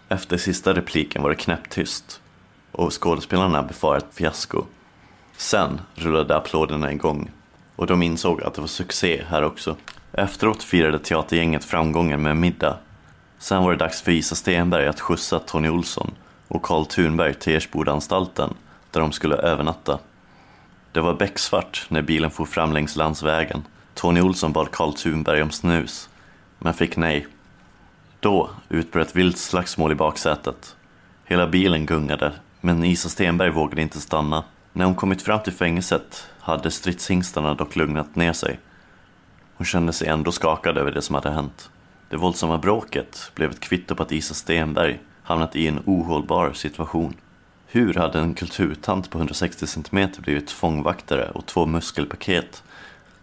Efter 0.09 0.37
sista 0.37 0.75
repliken 0.75 1.23
var 1.23 1.31
det 1.31 1.37
knäpptyst 1.37 2.21
och 2.73 3.02
skådespelarna 3.02 3.62
befarade 3.62 4.04
ett 4.07 4.14
fiasko. 4.14 4.64
Sen 5.37 5.81
rullade 5.95 6.37
applåderna 6.37 6.93
igång 6.93 7.31
och 7.76 7.87
de 7.87 8.02
insåg 8.02 8.43
att 8.43 8.54
det 8.54 8.61
var 8.61 8.69
succé 8.69 9.25
här 9.28 9.45
också. 9.45 9.76
Efteråt 10.12 10.62
firade 10.62 10.99
teatergänget 10.99 11.64
framgången 11.64 12.23
med 12.23 12.37
middag. 12.37 12.78
Sen 13.38 13.62
var 13.62 13.71
det 13.71 13.78
dags 13.78 14.02
för 14.02 14.12
Isa 14.12 14.35
Stenberg 14.35 14.87
att 14.87 15.00
skjutsa 15.00 15.38
Tony 15.38 15.69
Olsson 15.69 16.14
och 16.49 16.62
Karl 16.62 16.85
Thunberg 16.85 17.35
till 17.35 17.57
Ersbodaanstalten 17.57 18.54
där 18.90 19.00
de 19.00 19.12
skulle 19.12 19.37
övernatta. 19.37 19.99
Det 20.93 21.00
var 21.00 21.14
becksvart 21.14 21.87
när 21.88 22.02
bilen 22.02 22.31
for 22.31 22.45
fram 22.45 22.73
längs 22.73 22.97
landsvägen. 22.97 23.62
Tony 23.95 24.21
Olsson 24.21 24.52
bad 24.52 24.71
Karl 24.71 24.93
Thunberg 24.93 25.43
om 25.43 25.50
snus, 25.50 26.09
men 26.64 26.75
fick 26.75 26.97
nej. 26.97 27.26
Då 28.21 28.50
utbröt 28.68 29.16
vilt 29.16 29.38
slagsmål 29.38 29.92
i 29.92 29.94
baksätet. 29.94 30.76
Hela 31.25 31.47
bilen 31.47 31.87
gungade, 31.87 32.33
men 32.61 32.85
Isa 32.85 33.09
Stenberg 33.09 33.50
vågade 33.50 33.83
inte 33.83 34.00
stanna. 34.00 34.44
När 34.73 34.84
hon 34.84 34.95
kommit 34.95 35.23
fram 35.23 35.43
till 35.43 35.52
fängelset 35.52 36.26
hade 36.41 36.71
stridshingstarna 36.71 37.54
dock 37.54 37.76
lugnat 37.76 38.17
ner 38.17 38.32
sig. 38.32 38.60
Hon 39.54 39.65
kände 39.65 39.93
sig 39.93 40.08
ändå 40.08 40.32
skakad 40.32 40.78
över 40.78 40.93
det 40.93 41.02
som 41.02 41.15
hade 41.15 41.30
hänt. 41.30 41.71
Det 42.08 42.17
våldsamma 42.17 42.58
bråket 42.58 43.30
blev 43.34 43.50
ett 43.50 43.60
kvitto 43.60 43.95
på 43.95 44.02
att 44.02 44.12
Isa 44.12 44.34
Stenberg 44.34 45.00
hamnat 45.23 45.56
i 45.56 45.67
en 45.67 45.82
ohållbar 45.86 46.52
situation. 46.52 47.15
Hur 47.67 47.95
hade 47.95 48.19
en 48.19 48.34
kulturtant 48.34 49.10
på 49.10 49.19
160 49.19 49.67
cm 49.67 50.08
blivit 50.19 50.50
fångvaktare 50.50 51.30
och 51.30 51.47
två 51.47 51.67
muskelpaket 51.67 52.62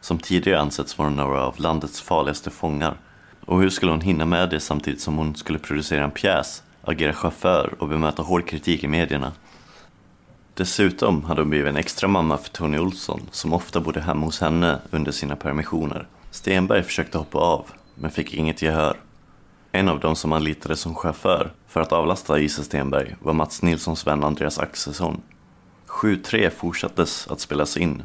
som 0.01 0.19
tidigare 0.19 0.59
ansetts 0.61 0.97
vara 0.97 1.09
några 1.09 1.45
av 1.45 1.59
landets 1.59 2.01
farligaste 2.01 2.49
fångar? 2.49 2.97
Och 3.45 3.61
hur 3.61 3.69
skulle 3.69 3.91
hon 3.91 4.01
hinna 4.01 4.25
med 4.25 4.49
det 4.49 4.59
samtidigt 4.59 5.01
som 5.01 5.17
hon 5.17 5.35
skulle 5.35 5.59
producera 5.59 6.03
en 6.03 6.11
pjäs, 6.11 6.63
agera 6.81 7.13
chaufför 7.13 7.75
och 7.79 7.87
bemöta 7.87 8.21
hård 8.21 8.47
kritik 8.47 8.83
i 8.83 8.87
medierna? 8.87 9.31
Dessutom 10.53 11.23
hade 11.23 11.41
hon 11.41 11.49
blivit 11.49 11.69
en 11.69 11.77
extra 11.77 12.07
mamma 12.07 12.37
för 12.37 12.49
Tony 12.49 12.77
Olsson 12.77 13.21
som 13.31 13.53
ofta 13.53 13.79
bodde 13.79 14.01
hemma 14.01 14.25
hos 14.25 14.41
henne 14.41 14.79
under 14.91 15.11
sina 15.11 15.35
permissioner. 15.35 16.07
Stenberg 16.31 16.83
försökte 16.83 17.17
hoppa 17.17 17.37
av, 17.37 17.65
men 17.95 18.11
fick 18.11 18.33
inget 18.33 18.61
gehör. 18.61 18.97
En 19.71 19.89
av 19.89 19.99
dem 19.99 20.15
som 20.15 20.33
anlitades 20.33 20.79
som 20.79 20.95
chaufför 20.95 21.51
för 21.67 21.81
att 21.81 21.91
avlasta 21.91 22.39
Isa 22.39 22.63
Stenberg 22.63 23.15
var 23.19 23.33
Mats 23.33 23.61
Nilssons 23.61 24.07
vän 24.07 24.23
Andreas 24.23 24.59
Axelsson. 24.59 25.21
7-3 25.87 26.49
fortsattes 26.49 27.27
att 27.27 27.39
spelas 27.39 27.77
in 27.77 28.03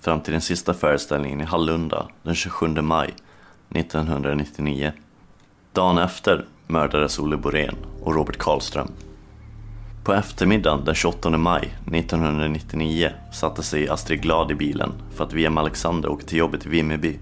fram 0.00 0.20
till 0.20 0.32
den 0.32 0.40
sista 0.40 0.74
föreställningen 0.74 1.40
i 1.40 1.44
Hallunda 1.44 2.08
den 2.22 2.34
27 2.34 2.66
maj 2.68 3.14
1999. 3.74 4.92
Dagen 5.72 5.98
efter 5.98 6.44
mördades 6.66 7.18
Olle 7.18 7.36
Borén 7.36 7.76
och 8.02 8.14
Robert 8.14 8.38
Karlström. 8.38 8.88
På 10.04 10.12
eftermiddagen 10.12 10.84
den 10.84 10.94
28 10.94 11.30
maj 11.30 11.74
1999 11.92 13.10
satte 13.32 13.62
sig 13.62 13.88
Astrid 13.88 14.22
Glad 14.22 14.50
i 14.50 14.54
bilen 14.54 14.92
för 15.14 15.24
att 15.24 15.32
via 15.32 15.50
Alexander 15.60 16.08
åka 16.08 16.26
till 16.26 16.38
jobbet 16.38 16.66
i 16.66 16.68
Vimmerby. 16.68 17.18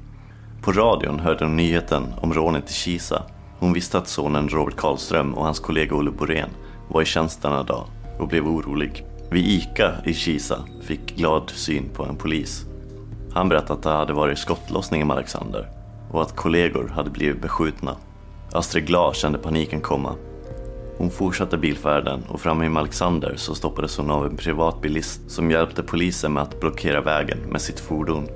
På 0.62 0.72
radion 0.72 1.20
hörde 1.20 1.44
hon 1.44 1.56
nyheten 1.56 2.02
om 2.20 2.34
rånet 2.34 2.70
i 2.70 2.72
Kisa. 2.72 3.22
Hon 3.58 3.72
visste 3.72 3.98
att 3.98 4.08
sonen 4.08 4.48
Robert 4.48 4.76
Karlström 4.76 5.34
och 5.34 5.44
hans 5.44 5.60
kollega 5.60 5.96
Olle 5.96 6.10
Borén 6.10 6.50
var 6.88 7.02
i 7.02 7.04
tjänst 7.04 7.42
denna 7.42 7.62
dag 7.62 7.84
och 8.18 8.28
blev 8.28 8.46
orolig. 8.48 9.04
Vid 9.30 9.46
ICA 9.46 9.92
i 10.04 10.14
Kisa 10.14 10.58
fick 10.82 11.16
Glad 11.16 11.50
syn 11.50 11.88
på 11.94 12.04
en 12.04 12.16
polis. 12.16 12.64
Han 13.32 13.48
berättade 13.48 13.72
att 13.72 13.82
det 13.82 13.90
hade 13.90 14.12
varit 14.12 14.38
skottlossning 14.38 15.06
med 15.06 15.16
Alexander 15.16 15.79
och 16.10 16.22
att 16.22 16.36
kollegor 16.36 16.88
hade 16.88 17.10
blivit 17.10 17.42
beskjutna. 17.42 17.96
Astrid 18.52 18.86
Glad 18.86 19.16
kände 19.16 19.38
paniken 19.38 19.80
komma 19.80 20.16
hon 21.00 21.10
fortsatte 21.10 21.58
bilfärden 21.58 22.22
och 22.28 22.40
framme 22.40 22.66
i 22.66 22.76
Alexander 22.76 23.34
så 23.36 23.54
stoppades 23.54 23.96
hon 23.96 24.10
av 24.10 24.26
en 24.26 24.36
privatbilist 24.36 25.30
som 25.30 25.50
hjälpte 25.50 25.82
polisen 25.82 26.32
med 26.32 26.42
att 26.42 26.60
blockera 26.60 27.00
vägen 27.00 27.38
med 27.38 27.60
sitt 27.60 27.80
fordon. 27.80 28.28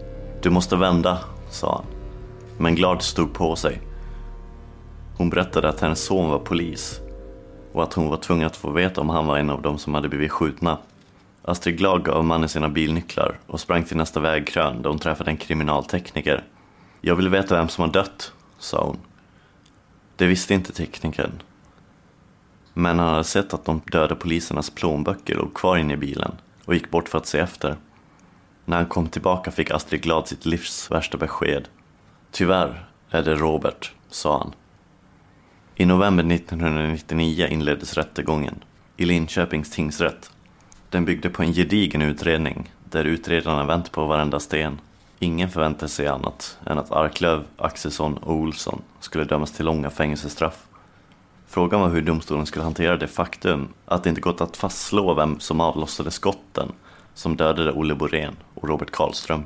Du 0.43 0.51
måste 0.51 0.77
vända, 0.77 1.19
sa 1.51 1.73
han. 1.75 1.85
Men 2.59 2.75
Glad 2.75 3.03
stod 3.03 3.35
på 3.35 3.57
sig. 3.57 3.81
Hon 5.17 5.31
berättade 5.31 5.69
att 5.69 5.81
hennes 5.81 6.05
son 6.05 6.31
var 6.31 6.39
polis 6.39 7.01
och 7.73 7.83
att 7.83 7.95
hon 7.95 8.09
var 8.09 8.17
tvungen 8.17 8.47
att 8.47 8.57
få 8.57 8.71
veta 8.71 9.01
om 9.01 9.11
han 9.11 9.27
var 9.27 9.39
en 9.39 9.51
av 9.51 9.63
dem 9.63 9.79
som 9.79 9.95
hade 9.95 10.09
blivit 10.09 10.33
skjutna. 10.33 10.79
Astrid 11.43 11.79
Glad 11.79 12.05
gav 12.05 12.25
mannen 12.25 12.49
sina 12.49 12.69
bilnycklar 12.69 13.39
och 13.47 13.61
sprang 13.61 13.85
till 13.85 13.97
nästa 13.97 14.21
vägkrön 14.21 14.83
där 14.83 14.91
hon 14.91 14.99
träffade 14.99 15.31
en 15.31 15.37
kriminaltekniker. 15.37 16.45
Jag 17.07 17.17
vill 17.17 17.29
veta 17.29 17.57
vem 17.57 17.69
som 17.69 17.83
har 17.83 17.93
dött, 17.93 18.33
sa 18.59 18.85
hon. 18.85 18.99
Det 20.17 20.27
visste 20.27 20.55
inte 20.55 20.73
teknikern 20.73 21.43
men 22.75 22.99
han 22.99 23.09
hade 23.09 23.25
sett 23.25 23.55
att 23.55 23.65
de 23.65 23.81
döda 23.93 24.15
polisernas 24.15 24.71
plånböcker 24.71 25.35
låg 25.35 25.55
kvar 25.55 25.77
inne 25.77 25.95
i 25.95 25.97
bilen 25.97 26.33
och 26.65 26.75
gick 26.75 26.91
bort 26.91 27.09
för 27.09 27.19
att 27.19 27.27
se 27.27 27.39
efter. 27.39 27.77
När 28.65 28.77
han 28.77 28.87
kom 28.87 29.07
tillbaka 29.07 29.51
fick 29.51 29.71
Astrid 29.71 30.03
Glad 30.03 30.29
sitt 30.29 30.47
livs 30.47 30.91
värsta 30.91 31.19
besked. 31.19 31.69
Tyvärr 32.31 32.89
är 33.11 33.23
det 33.23 33.35
Robert, 33.35 33.93
sa 34.09 34.39
han. 34.39 34.55
I 35.75 35.87
november 35.87 36.35
1999 36.35 37.47
inleddes 37.51 37.95
rättegången 37.95 38.65
i 38.97 39.05
Linköpings 39.05 39.71
tingsrätt. 39.71 40.31
Den 40.91 41.05
byggde 41.05 41.31
på 41.31 41.43
en 41.43 41.53
gedigen 41.53 42.03
utredning 42.03 42.73
där 42.91 43.05
utredarna 43.05 43.65
vänt 43.65 43.93
på 43.93 44.07
varenda 44.07 44.41
sten. 44.41 44.81
Ingen 45.19 45.51
förväntade 45.51 45.89
sig 45.89 46.07
annat 46.07 46.59
än 46.67 46.79
att 46.79 46.93
Arklöv, 46.93 47.45
Axelsson 47.57 48.17
och 48.17 48.35
Olsson 48.35 48.83
skulle 49.01 49.25
dömas 49.25 49.53
till 49.53 49.65
långa 49.65 49.91
fängelsestraff. 49.91 50.67
Frågan 51.49 51.81
var 51.81 51.89
hur 51.89 52.03
domstolen 52.03 52.47
skulle 52.47 52.65
hantera 52.65 52.97
det 52.97 53.07
faktum 53.07 53.69
att 53.87 54.03
det 54.03 54.09
inte 54.09 54.21
gått 54.21 54.41
att 54.41 54.57
fastslå 54.57 55.15
vem 55.15 55.41
som 55.41 55.61
avlossade 55.61 56.11
skotten 56.11 56.73
som 57.15 57.37
dödade 57.37 57.73
Olle 57.73 57.95
Borén 57.95 58.37
och 58.55 58.69
Robert 58.69 58.91
Karlström. 58.91 59.45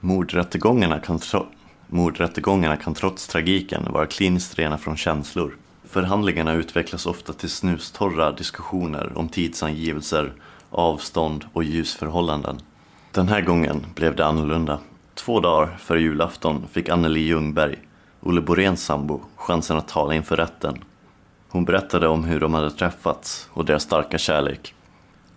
Mordrättegångarna 0.00 0.98
kan, 0.98 1.18
tro 1.18 1.46
Mordrättegångarna 1.86 2.76
kan 2.76 2.94
trots 2.94 3.28
tragiken 3.28 3.92
vara 3.92 4.06
kliniskt 4.06 4.58
rena 4.58 4.78
från 4.78 4.96
känslor. 4.96 5.56
Förhandlingarna 5.84 6.52
utvecklas 6.52 7.06
ofta 7.06 7.32
till 7.32 7.50
snustorra 7.50 8.32
diskussioner 8.32 9.12
om 9.18 9.28
tidsangivelser, 9.28 10.32
avstånd 10.70 11.44
och 11.52 11.64
ljusförhållanden. 11.64 12.60
Den 13.12 13.28
här 13.28 13.40
gången 13.40 13.86
blev 13.94 14.16
det 14.16 14.26
annorlunda. 14.26 14.78
Två 15.14 15.40
dagar 15.40 15.76
före 15.78 16.00
julafton 16.00 16.66
fick 16.72 16.88
Anneli 16.88 17.20
Ljungberg, 17.20 17.78
Olle 18.20 18.40
Boréns 18.40 18.84
sambo, 18.84 19.20
chansen 19.36 19.76
att 19.76 19.88
tala 19.88 20.14
inför 20.14 20.36
rätten. 20.36 20.84
Hon 21.48 21.64
berättade 21.64 22.08
om 22.08 22.24
hur 22.24 22.40
de 22.40 22.54
hade 22.54 22.70
träffats 22.70 23.48
och 23.52 23.64
deras 23.64 23.82
starka 23.82 24.18
kärlek. 24.18 24.74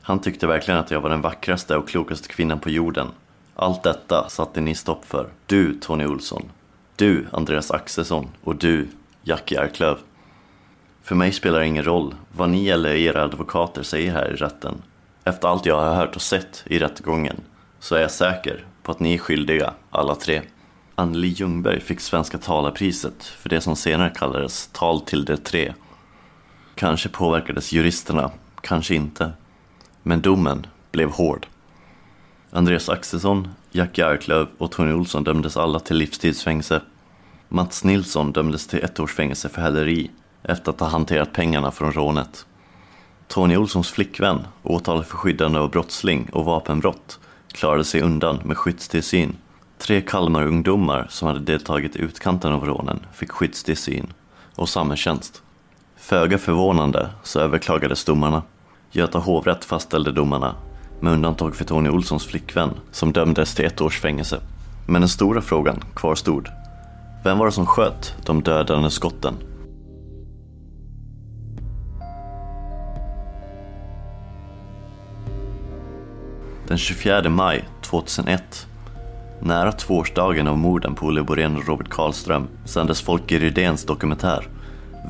Han 0.01 0.19
tyckte 0.19 0.47
verkligen 0.47 0.79
att 0.79 0.91
jag 0.91 1.01
var 1.01 1.09
den 1.09 1.21
vackraste 1.21 1.77
och 1.77 1.88
klokaste 1.89 2.27
kvinnan 2.27 2.59
på 2.59 2.69
jorden. 2.69 3.07
Allt 3.55 3.83
detta 3.83 4.29
satte 4.29 4.61
ni 4.61 4.75
stopp 4.75 5.05
för. 5.05 5.27
Du, 5.45 5.79
Tony 5.79 6.05
Olsson. 6.05 6.43
Du, 6.95 7.27
Andreas 7.31 7.71
Axelsson. 7.71 8.27
Och 8.43 8.55
du, 8.55 8.88
Jackie 9.23 9.61
Arklöv. 9.61 9.97
För 11.03 11.15
mig 11.15 11.31
spelar 11.31 11.59
det 11.59 11.67
ingen 11.67 11.83
roll 11.83 12.15
vad 12.31 12.49
ni 12.49 12.67
eller 12.67 12.93
era 12.93 13.23
advokater 13.23 13.83
säger 13.83 14.11
här 14.11 14.31
i 14.31 14.35
rätten. 14.35 14.81
Efter 15.23 15.47
allt 15.47 15.65
jag 15.65 15.79
har 15.79 15.95
hört 15.95 16.15
och 16.15 16.21
sett 16.21 16.63
i 16.65 16.79
rättegången 16.79 17.41
så 17.79 17.95
är 17.95 18.01
jag 18.01 18.11
säker 18.11 18.65
på 18.86 18.91
att 18.91 19.00
ni 19.00 19.13
är 19.13 19.17
skyldiga, 19.17 19.74
alla 19.89 20.15
tre. 20.15 20.41
Anneli 20.95 21.28
Ljungberg 21.28 21.80
fick 21.80 22.00
Svenska 22.00 22.38
talarpriset 22.38 23.24
för 23.24 23.50
det 23.50 23.62
som 23.62 23.76
senare 23.76 24.10
kallades 24.15 24.67
Tal 24.67 25.02
till 25.02 25.26
de 25.26 25.38
tre. 25.38 25.74
Kanske 26.76 27.10
påverkades 27.10 27.74
juristerna, 27.74 28.32
kanske 28.62 28.95
inte. 28.95 29.32
Men 30.04 30.21
domen 30.21 30.67
blev 30.91 31.10
hård. 31.10 31.48
Andreas 32.52 32.89
Axelsson, 32.89 33.50
Jack 33.71 34.00
Arklöv 34.00 34.48
och 34.58 34.71
Tony 34.71 34.93
Olsson 34.93 35.24
dömdes 35.24 35.58
alla 35.58 35.80
till 35.80 35.98
livstidsfängelse. 35.98 36.82
Mats 37.50 37.84
Nilsson 37.84 38.32
dömdes 38.32 38.67
till 38.67 38.84
ett 38.84 39.00
års 39.00 39.13
fängelse 39.13 39.50
för 39.50 39.62
häleri 39.62 40.12
efter 40.43 40.71
att 40.71 40.80
ha 40.80 40.88
hanterat 40.88 41.34
pengarna 41.34 41.71
från 41.71 41.91
rånet. 41.91 42.45
Tony 43.28 43.58
Olssons 43.58 43.91
flickvän, 43.91 44.48
åtalad 44.63 45.06
för 45.06 45.17
skyddande 45.17 45.60
av 45.60 45.71
brottsling 45.71 46.30
och 46.32 46.45
vapenbrott, 46.45 47.19
klarade 47.56 47.84
sig 47.84 48.02
undan 48.02 48.39
med 48.44 48.58
skyddstillsyn. 48.58 49.36
Tre 49.78 50.02
Kalmarungdomar 50.02 51.08
som 51.10 51.28
hade 51.28 51.39
deltagit 51.39 51.96
i 51.96 52.00
utkanten 52.00 52.54
av 52.54 52.65
rånen 52.65 53.00
fick 53.13 53.32
skyddstillsyn 53.32 54.13
och 54.56 54.70
samhällstjänst. 54.70 55.41
Föga 55.98 56.38
förvånande 56.38 57.10
så 57.24 57.39
överklagades 57.39 58.06
domarna. 58.06 58.44
Göta 58.91 59.20
hovrätt 59.20 59.65
fastställde 59.65 60.12
domarna 60.12 60.56
med 61.00 61.13
undantag 61.13 61.56
för 61.56 61.65
Tony 61.65 61.89
Olssons 61.89 62.26
flickvän 62.26 62.74
som 62.91 63.13
dömdes 63.13 63.56
till 63.56 63.65
ett 63.65 63.82
års 63.82 64.00
fängelse. 64.00 64.39
Men 64.88 65.02
den 65.02 65.10
stora 65.10 65.41
frågan 65.41 65.84
kvarstod. 65.96 66.50
Vem 67.24 67.38
var 67.38 67.46
det 67.46 67.52
som 67.52 67.65
sköt 67.65 68.15
de 68.26 68.44
dödande 68.44 68.89
skotten? 68.89 69.34
Den 76.67 76.78
24 76.78 77.30
maj 77.30 77.69
2001, 77.82 78.67
nära 79.39 79.71
tvåårsdagen 79.71 80.47
av 80.47 80.58
morden 80.58 80.95
på 80.95 81.06
Olle 81.06 81.23
Borén 81.23 81.56
och 81.56 81.67
Robert 81.67 81.89
Karlström, 81.89 82.47
sändes 82.65 83.01
Folke 83.01 83.39
Rydéns 83.39 83.86
dokumentär 83.86 84.47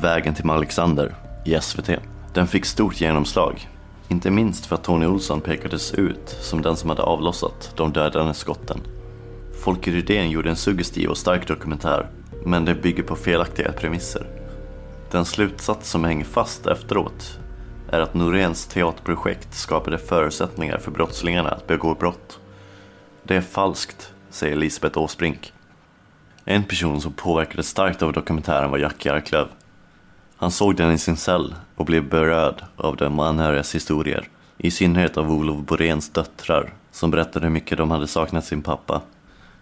Vägen 0.02 0.34
till 0.34 0.50
Alexander 0.50 1.15
i 1.46 1.58
SVT. 1.62 1.89
Den 2.34 2.48
fick 2.48 2.65
stort 2.65 3.02
genomslag, 3.02 3.70
inte 4.08 4.32
minst 4.32 4.65
för 4.65 4.76
att 4.76 4.84
Tony 4.84 5.06
Olsson 5.06 5.41
pekades 5.41 5.94
ut 5.94 6.38
som 6.41 6.62
den 6.62 6.76
som 6.76 6.89
hade 6.89 7.04
avlossat 7.04 7.74
de 7.76 7.94
dödande 7.94 8.34
skotten. 8.34 8.80
Folke 9.63 9.91
Rydén 9.91 10.30
gjorde 10.30 10.50
en 10.50 10.56
suggestiv 10.56 11.10
och 11.10 11.18
stark 11.18 11.48
dokumentär, 11.48 12.08
men 12.46 12.65
det 12.65 12.76
bygger 12.76 13.04
på 13.04 13.15
felaktiga 13.15 13.72
premisser. 13.72 14.28
Den 15.12 15.26
slutsats 15.26 15.89
som 15.89 16.04
hänger 16.04 16.26
fast 16.26 16.68
efteråt 16.68 17.39
är 17.89 18.00
att 18.00 18.13
Noréns 18.13 18.67
teaterprojekt 18.67 19.54
skapade 19.54 19.98
förutsättningar 19.98 20.78
för 20.78 20.91
brottslingarna 20.91 21.50
att 21.50 21.67
begå 21.67 21.95
brott. 21.95 22.39
Det 23.24 23.36
är 23.36 23.41
falskt, 23.41 24.13
säger 24.30 24.56
Lisbeth 24.56 24.98
Åsbrink. 24.98 25.54
En 26.45 26.63
person 26.63 27.02
som 27.02 27.13
påverkades 27.13 27.67
starkt 27.67 28.02
av 28.02 28.13
dokumentären 28.13 28.71
var 28.71 28.78
Jackie 28.78 29.13
Arklöv. 29.13 29.48
Han 30.38 30.52
såg 30.52 30.76
den 30.76 30.91
i 30.91 30.98
sin 30.98 31.17
cell 31.17 31.56
och 31.76 31.86
blev 31.86 32.10
berörd 32.10 32.63
av 32.76 32.95
de 32.95 33.19
anhörigas 33.19 33.76
historier. 33.76 34.28
I 34.58 34.71
synnerhet 34.71 35.17
av 35.17 35.32
Olof 35.32 35.58
Boréns 35.58 36.10
döttrar 36.10 36.74
som 36.91 37.12
berättade 37.12 37.45
hur 37.45 37.54
mycket 37.54 37.78
de 37.78 37.91
hade 37.91 38.08
saknat 38.08 38.45
sin 38.45 38.62
pappa. 38.62 39.02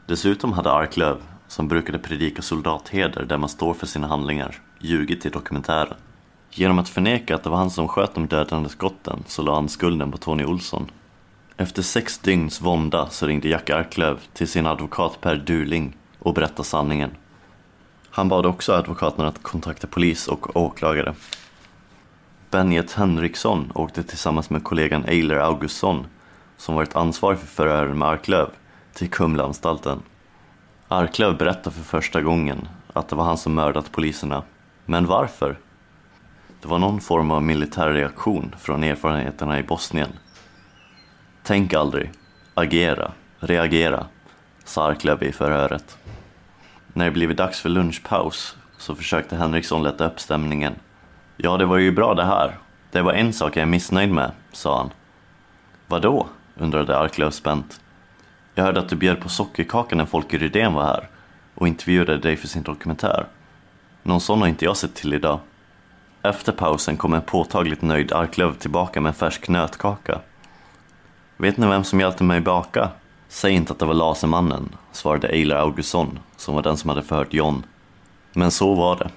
Dessutom 0.05 0.53
hade 0.53 0.71
Arklöv, 0.71 1.17
som 1.47 1.67
brukade 1.67 1.99
predika 1.99 2.41
soldatheder 2.41 3.25
där 3.25 3.37
man 3.37 3.49
står 3.49 3.73
för 3.73 3.87
sina 3.87 4.07
handlingar, 4.07 4.55
ljugit 4.79 5.25
i 5.25 5.29
dokumentären. 5.29 5.97
Genom 6.55 6.79
att 6.79 6.89
förneka 6.89 7.35
att 7.35 7.43
det 7.43 7.49
var 7.49 7.57
han 7.57 7.71
som 7.71 7.87
sköt 7.87 8.15
de 8.15 8.27
dödande 8.27 8.69
skotten 8.69 9.23
så 9.27 9.41
la 9.41 9.55
han 9.55 9.69
skulden 9.69 10.11
på 10.11 10.17
Tony 10.17 10.45
Olsson. 10.45 10.91
Efter 11.57 11.81
sex 11.81 12.17
dygns 12.17 12.61
vånda 12.61 13.09
så 13.09 13.27
ringde 13.27 13.47
Jack 13.47 13.69
Arklöv 13.69 14.19
till 14.33 14.47
sin 14.47 14.65
advokat 14.65 15.21
Per 15.21 15.35
Durling 15.35 15.97
och 16.19 16.33
berättade 16.33 16.63
sanningen. 16.63 17.11
Han 18.09 18.29
bad 18.29 18.45
också 18.45 18.73
advokaterna 18.73 19.27
att 19.27 19.43
kontakta 19.43 19.87
polis 19.87 20.27
och 20.27 20.55
åklagare. 20.55 21.15
Benjet 22.51 22.91
Henriksson 22.91 23.71
åkte 23.75 24.03
tillsammans 24.03 24.49
med 24.49 24.63
kollegan 24.63 25.05
Eiler 25.05 25.37
Augustsson, 25.37 26.05
som 26.57 26.75
varit 26.75 26.95
ansvarig 26.95 27.39
för 27.39 27.47
förhören 27.47 27.97
med 27.97 28.07
Arklöv, 28.07 28.49
till 28.93 29.09
Kumlaanstalten. 29.09 30.01
Arklöv 30.87 31.37
berättade 31.37 31.75
för 31.75 31.83
första 31.83 32.21
gången 32.21 32.67
att 32.93 33.09
det 33.09 33.15
var 33.15 33.23
han 33.23 33.37
som 33.37 33.53
mördat 33.53 33.91
poliserna. 33.91 34.43
Men 34.85 35.05
varför? 35.05 35.57
Det 36.63 36.69
var 36.69 36.79
någon 36.79 37.01
form 37.01 37.31
av 37.31 37.43
militär 37.43 37.89
reaktion 37.89 38.55
från 38.59 38.83
erfarenheterna 38.83 39.59
i 39.59 39.63
Bosnien. 39.63 40.09
Tänk 41.43 41.73
aldrig, 41.73 42.11
agera, 42.53 43.11
reagera, 43.39 44.05
sa 44.63 44.87
Arklöv 44.87 45.23
i 45.23 45.31
förhöret. 45.31 45.97
När 46.93 47.05
det 47.05 47.11
blivit 47.11 47.37
dags 47.37 47.61
för 47.61 47.69
lunchpaus 47.69 48.57
så 48.77 48.95
försökte 48.95 49.35
Henriksson 49.35 49.83
lätta 49.83 50.07
upp 50.07 50.19
stämningen. 50.19 50.75
Ja, 51.37 51.57
det 51.57 51.65
var 51.65 51.77
ju 51.77 51.91
bra 51.91 52.13
det 52.13 52.25
här. 52.25 52.57
Det 52.91 53.01
var 53.01 53.13
en 53.13 53.33
sak 53.33 53.57
jag 53.57 53.61
är 53.61 53.65
missnöjd 53.65 54.11
med, 54.11 54.31
sa 54.51 54.77
han. 54.77 54.89
Vadå? 55.87 56.27
undrade 56.55 56.97
Arklöv 56.97 57.31
spänt. 57.31 57.81
Jag 58.55 58.63
hörde 58.63 58.79
att 58.79 58.89
du 58.89 58.95
bjöd 58.95 59.21
på 59.21 59.29
sockerkaka 59.29 59.95
när 59.95 60.05
Folke 60.05 60.37
Rydén 60.37 60.73
var 60.73 60.83
här 60.83 61.07
och 61.55 61.67
intervjuade 61.67 62.17
dig 62.17 62.37
för 62.37 62.47
sin 62.47 62.63
dokumentär. 62.63 63.25
Någon 64.03 64.21
sån 64.21 64.41
har 64.41 64.47
inte 64.47 64.65
jag 64.65 64.77
sett 64.77 64.95
till 64.95 65.13
idag. 65.13 65.39
Efter 66.25 66.51
pausen 66.51 66.97
kom 66.97 67.13
en 67.13 67.21
påtagligt 67.21 67.81
nöjd 67.81 68.11
Arklöv 68.11 68.53
tillbaka 68.53 69.01
med 69.01 69.09
en 69.09 69.13
färsk 69.13 69.47
nötkaka. 69.47 70.19
Vet 71.37 71.57
ni 71.57 71.67
vem 71.67 71.83
som 71.83 71.99
hjälpte 71.99 72.23
mig 72.23 72.41
baka? 72.41 72.89
Säg 73.27 73.53
inte 73.53 73.73
att 73.73 73.79
det 73.79 73.85
var 73.85 73.93
Lasermannen, 73.93 74.75
svarade 74.91 75.27
Eiler 75.27 75.55
Augustsson, 75.55 76.19
som 76.37 76.55
var 76.55 76.61
den 76.61 76.77
som 76.77 76.89
hade 76.89 77.03
förhört 77.03 77.33
John. 77.33 77.65
Men 78.33 78.51
så 78.51 78.73
var 78.73 78.95
det. 78.95 79.09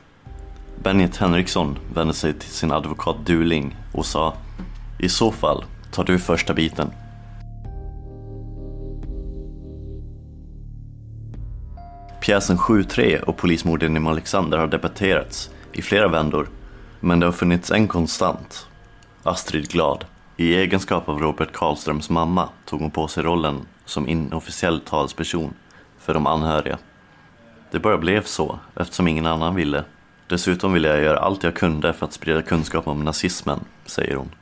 Benjet 0.83 1.16
Henriksson 1.16 1.79
vände 1.95 2.14
sig 2.14 2.33
till 2.33 2.51
sin 2.51 2.73
advokat 2.73 3.16
Duling 3.27 3.77
och 3.92 4.07
sa 4.07 4.35
I 4.99 5.09
så 5.09 5.33
fall 5.33 5.64
tar 5.90 6.05
du 6.05 6.19
första 6.19 6.55
biten. 6.55 6.90
Pjäsen 12.21 12.59
7-3 12.59 13.21
och 13.21 13.37
polismorden 13.37 13.97
i 13.97 14.09
Alexander 14.09 14.59
har 14.59 14.66
debatterats 14.66 15.51
i 15.73 15.83
flera 15.83 16.09
vändor 16.09 16.49
men 17.01 17.21
det 17.21 17.27
har 17.27 17.33
funnits 17.33 17.71
en 17.71 17.89
konstant. 17.89 18.67
Astrid 19.23 19.69
Glad. 19.69 20.05
I 20.37 20.55
egenskap 20.55 21.09
av 21.09 21.19
Robert 21.19 21.53
Karlströms 21.53 22.11
mamma 22.11 22.49
tog 22.65 22.81
hon 22.81 22.91
på 22.91 23.09
sig 23.09 23.23
rollen 23.23 23.61
som 23.85 24.09
inofficiell 24.09 24.81
talsperson 24.81 25.55
för 25.99 26.15
de 26.15 26.27
anhöriga. 26.27 26.79
Det 27.71 27.79
bara 27.79 27.99
blev 27.99 28.23
så, 28.23 28.59
eftersom 28.75 29.09
ingen 29.09 29.27
annan 29.27 29.55
ville. 29.55 29.85
Dessutom 30.27 30.73
ville 30.73 30.89
jag 30.89 31.03
göra 31.03 31.19
allt 31.19 31.43
jag 31.43 31.55
kunde 31.55 31.93
för 31.93 32.07
att 32.07 32.13
sprida 32.13 32.43
kunskap 32.43 32.89
om 32.89 33.05
nazismen, 33.05 33.61
säger 33.85 34.17
hon. 34.17 34.35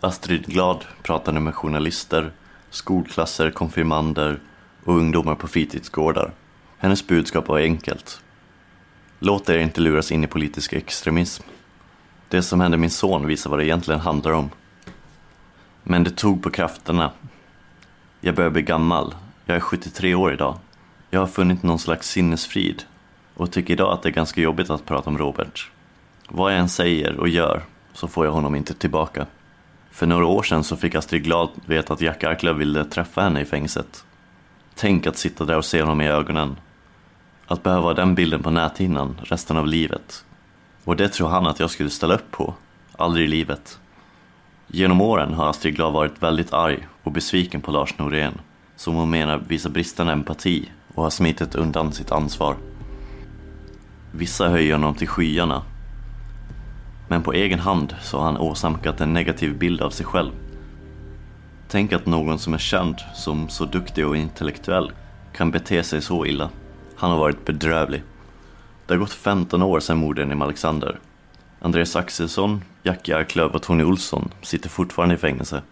Astrid 0.00 0.46
Glad 0.46 0.84
pratade 1.02 1.40
med 1.40 1.54
journalister, 1.54 2.32
skolklasser, 2.70 3.50
konfirmander 3.50 4.40
och 4.84 4.96
ungdomar 4.96 5.34
på 5.34 5.48
fritidsgårdar. 5.48 6.32
Hennes 6.78 7.06
budskap 7.06 7.48
var 7.48 7.58
enkelt. 7.58 8.20
Låt 9.18 9.48
er 9.48 9.58
inte 9.58 9.80
luras 9.80 10.12
in 10.12 10.24
i 10.24 10.26
politisk 10.26 10.72
extremism. 10.72 11.42
Det 12.30 12.42
som 12.42 12.60
hände 12.60 12.76
min 12.76 12.90
son 12.90 13.26
visar 13.26 13.50
vad 13.50 13.58
det 13.58 13.66
egentligen 13.66 14.00
handlar 14.00 14.32
om. 14.32 14.50
Men 15.82 16.04
det 16.04 16.10
tog 16.10 16.42
på 16.42 16.50
krafterna. 16.50 17.10
Jag 18.20 18.34
börjar 18.34 18.50
bli 18.50 18.62
gammal. 18.62 19.14
Jag 19.44 19.56
är 19.56 19.60
73 19.60 20.14
år 20.14 20.32
idag. 20.32 20.58
Jag 21.10 21.20
har 21.20 21.26
funnit 21.26 21.62
någon 21.62 21.78
slags 21.78 22.08
sinnesfrid 22.08 22.82
och 23.34 23.52
tycker 23.52 23.74
idag 23.74 23.92
att 23.92 24.02
det 24.02 24.08
är 24.08 24.12
ganska 24.12 24.40
jobbigt 24.40 24.70
att 24.70 24.86
prata 24.86 25.10
om 25.10 25.18
Robert. 25.18 25.70
Vad 26.28 26.52
jag 26.52 26.58
än 26.58 26.68
säger 26.68 27.16
och 27.16 27.28
gör 27.28 27.62
så 27.92 28.08
får 28.08 28.24
jag 28.24 28.32
honom 28.32 28.54
inte 28.54 28.74
tillbaka. 28.74 29.26
För 29.90 30.06
några 30.06 30.26
år 30.26 30.42
sedan 30.42 30.64
så 30.64 30.76
fick 30.76 30.94
Astrid 30.94 31.24
Glad 31.24 31.48
veta 31.66 31.92
att 31.92 32.00
Jack 32.00 32.24
Arklöv 32.24 32.56
ville 32.56 32.84
träffa 32.84 33.20
henne 33.20 33.40
i 33.40 33.44
fängelset. 33.44 34.04
Tänk 34.74 35.06
att 35.06 35.16
sitta 35.16 35.44
där 35.44 35.56
och 35.56 35.64
se 35.64 35.82
honom 35.82 36.00
i 36.00 36.08
ögonen. 36.08 36.56
Att 37.46 37.62
behöva 37.62 37.82
ha 37.82 37.94
den 37.94 38.14
bilden 38.14 38.42
på 38.42 38.50
näthinnan 38.50 39.20
resten 39.22 39.56
av 39.56 39.66
livet 39.66 40.24
och 40.88 40.96
det 40.96 41.08
tror 41.08 41.28
han 41.28 41.46
att 41.46 41.60
jag 41.60 41.70
skulle 41.70 41.90
ställa 41.90 42.14
upp 42.14 42.30
på. 42.30 42.54
Aldrig 42.96 43.24
i 43.24 43.28
livet. 43.28 43.78
Genom 44.66 45.00
åren 45.00 45.34
har 45.34 45.50
Astrid 45.50 45.74
Glad 45.76 45.92
varit 45.92 46.22
väldigt 46.22 46.52
arg 46.52 46.88
och 47.02 47.12
besviken 47.12 47.60
på 47.60 47.70
Lars 47.70 47.98
Norén, 47.98 48.40
som 48.76 48.94
hon 48.94 49.10
menar 49.10 49.38
visar 49.38 49.70
bristande 49.70 50.12
empati 50.12 50.70
och 50.94 51.02
har 51.02 51.10
smitit 51.10 51.54
undan 51.54 51.92
sitt 51.92 52.12
ansvar. 52.12 52.56
Vissa 54.12 54.48
höjer 54.48 54.72
honom 54.72 54.94
till 54.94 55.08
skyarna. 55.08 55.62
Men 57.08 57.22
på 57.22 57.32
egen 57.32 57.58
hand 57.58 57.94
så 58.02 58.18
har 58.18 58.24
han 58.24 58.38
åsamkat 58.38 59.00
en 59.00 59.12
negativ 59.12 59.58
bild 59.58 59.82
av 59.82 59.90
sig 59.90 60.06
själv. 60.06 60.32
Tänk 61.68 61.92
att 61.92 62.06
någon 62.06 62.38
som 62.38 62.54
är 62.54 62.58
känd 62.58 62.96
som 63.14 63.48
så 63.48 63.64
duktig 63.64 64.06
och 64.06 64.16
intellektuell 64.16 64.92
kan 65.32 65.50
bete 65.50 65.82
sig 65.82 66.02
så 66.02 66.26
illa. 66.26 66.50
Han 66.96 67.10
har 67.10 67.18
varit 67.18 67.44
bedrövlig. 67.44 68.02
Det 68.88 68.94
har 68.94 68.98
gått 68.98 69.12
15 69.12 69.62
år 69.62 69.80
sedan 69.80 69.98
morden 69.98 70.32
i 70.32 70.34
Malexander. 70.34 70.98
Andreas 71.60 71.96
Axelsson, 71.96 72.64
Jackie 72.82 73.16
Arklöv 73.16 73.54
och 73.54 73.62
Tony 73.62 73.84
Olsson 73.84 74.30
sitter 74.42 74.68
fortfarande 74.68 75.14
i 75.14 75.18
fängelse. 75.18 75.62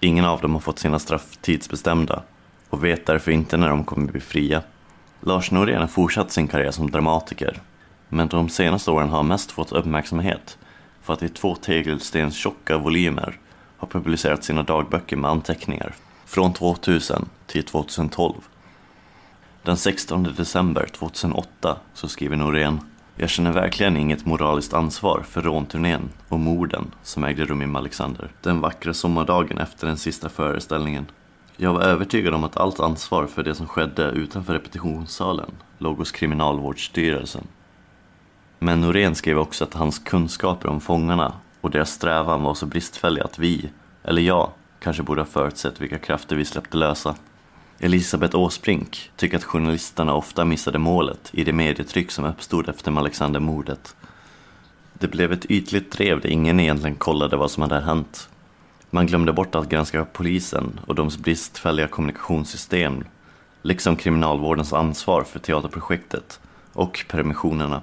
Ingen 0.00 0.24
av 0.24 0.40
dem 0.40 0.52
har 0.52 0.60
fått 0.60 0.78
sina 0.78 0.98
straff 0.98 1.36
tidsbestämda 1.40 2.22
och 2.70 2.84
vet 2.84 3.06
därför 3.06 3.30
inte 3.30 3.56
när 3.56 3.68
de 3.68 3.84
kommer 3.84 4.12
bli 4.12 4.20
fria. 4.20 4.62
Lars 5.20 5.50
Norén 5.50 5.80
har 5.80 5.86
fortsatt 5.86 6.32
sin 6.32 6.48
karriär 6.48 6.70
som 6.70 6.90
dramatiker, 6.90 7.60
men 8.08 8.28
de 8.28 8.48
senaste 8.48 8.90
åren 8.90 9.08
har 9.08 9.16
han 9.16 9.28
mest 9.28 9.50
fått 9.50 9.72
uppmärksamhet 9.72 10.58
för 11.02 11.12
att 11.12 11.22
i 11.22 11.28
två 11.28 11.54
tegelstens 11.54 12.36
tjocka 12.36 12.78
volymer 12.78 13.38
har 13.76 13.88
publicerat 13.88 14.44
sina 14.44 14.62
dagböcker 14.62 15.16
med 15.16 15.30
anteckningar 15.30 15.94
från 16.24 16.52
2000 16.52 17.28
till 17.46 17.64
2012. 17.64 18.34
Den 19.64 19.76
16 19.76 20.22
december 20.22 20.86
2008 20.86 21.76
så 21.94 22.08
skriver 22.08 22.36
Norén 22.36 22.80
jag 23.16 23.30
känner 23.30 23.52
verkligen 23.52 23.96
inget 23.96 24.26
moraliskt 24.26 24.74
ansvar 24.74 25.22
för 25.28 25.42
rånturnén 25.42 26.10
och 26.28 26.40
morden 26.40 26.94
som 27.02 27.24
ägde 27.24 27.44
rum 27.44 27.62
i 27.62 27.66
Malexander 27.66 28.28
den 28.42 28.60
vackra 28.60 28.94
sommardagen 28.94 29.58
efter 29.58 29.86
den 29.86 29.96
sista 29.96 30.28
föreställningen. 30.28 31.06
Jag 31.56 31.72
var 31.72 31.80
övertygad 31.80 32.34
om 32.34 32.44
att 32.44 32.56
allt 32.56 32.80
ansvar 32.80 33.26
för 33.26 33.42
det 33.42 33.54
som 33.54 33.68
skedde 33.68 34.02
utanför 34.02 34.52
repetitionssalen 34.52 35.50
låg 35.78 35.98
hos 35.98 36.12
Kriminalvårdsstyrelsen. 36.12 37.46
Men 38.58 38.80
Norén 38.80 39.14
skrev 39.14 39.38
också 39.38 39.64
att 39.64 39.74
hans 39.74 39.98
kunskaper 39.98 40.68
om 40.68 40.80
fångarna 40.80 41.32
och 41.60 41.70
deras 41.70 41.90
strävan 41.90 42.42
var 42.42 42.54
så 42.54 42.66
bristfälliga 42.66 43.24
att 43.24 43.38
vi, 43.38 43.70
eller 44.02 44.22
jag, 44.22 44.50
kanske 44.80 45.02
borde 45.02 45.20
ha 45.20 45.26
förutsett 45.26 45.80
vilka 45.80 45.98
krafter 45.98 46.36
vi 46.36 46.44
släppte 46.44 46.76
lösa. 46.76 47.14
Elisabeth 47.84 48.36
Åsbrink 48.36 49.10
tycker 49.16 49.36
att 49.36 49.44
journalisterna 49.44 50.14
ofta 50.14 50.44
missade 50.44 50.78
målet 50.78 51.30
i 51.32 51.44
det 51.44 51.52
medietryck 51.52 52.10
som 52.10 52.24
uppstod 52.24 52.68
efter 52.68 52.98
Alexander-mordet. 52.98 53.96
Det 54.92 55.08
blev 55.08 55.32
ett 55.32 55.46
ytligt 55.50 55.92
drev 55.92 56.20
där 56.20 56.28
ingen 56.28 56.60
egentligen 56.60 56.96
kollade 56.96 57.36
vad 57.36 57.50
som 57.50 57.62
hade 57.62 57.80
hänt. 57.80 58.28
Man 58.90 59.06
glömde 59.06 59.32
bort 59.32 59.54
att 59.54 59.68
granska 59.68 60.04
polisen 60.04 60.80
och 60.86 60.94
deras 60.94 61.18
bristfälliga 61.18 61.88
kommunikationssystem, 61.88 63.04
liksom 63.62 63.96
kriminalvårdens 63.96 64.72
ansvar 64.72 65.22
för 65.22 65.38
teaterprojektet 65.38 66.40
och 66.72 67.04
permissionerna. 67.08 67.82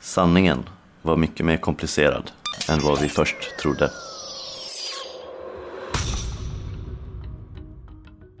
Sanningen 0.00 0.68
var 1.02 1.16
mycket 1.16 1.46
mer 1.46 1.56
komplicerad 1.56 2.30
än 2.68 2.80
vad 2.80 3.00
vi 3.00 3.08
först 3.08 3.58
trodde. 3.60 3.90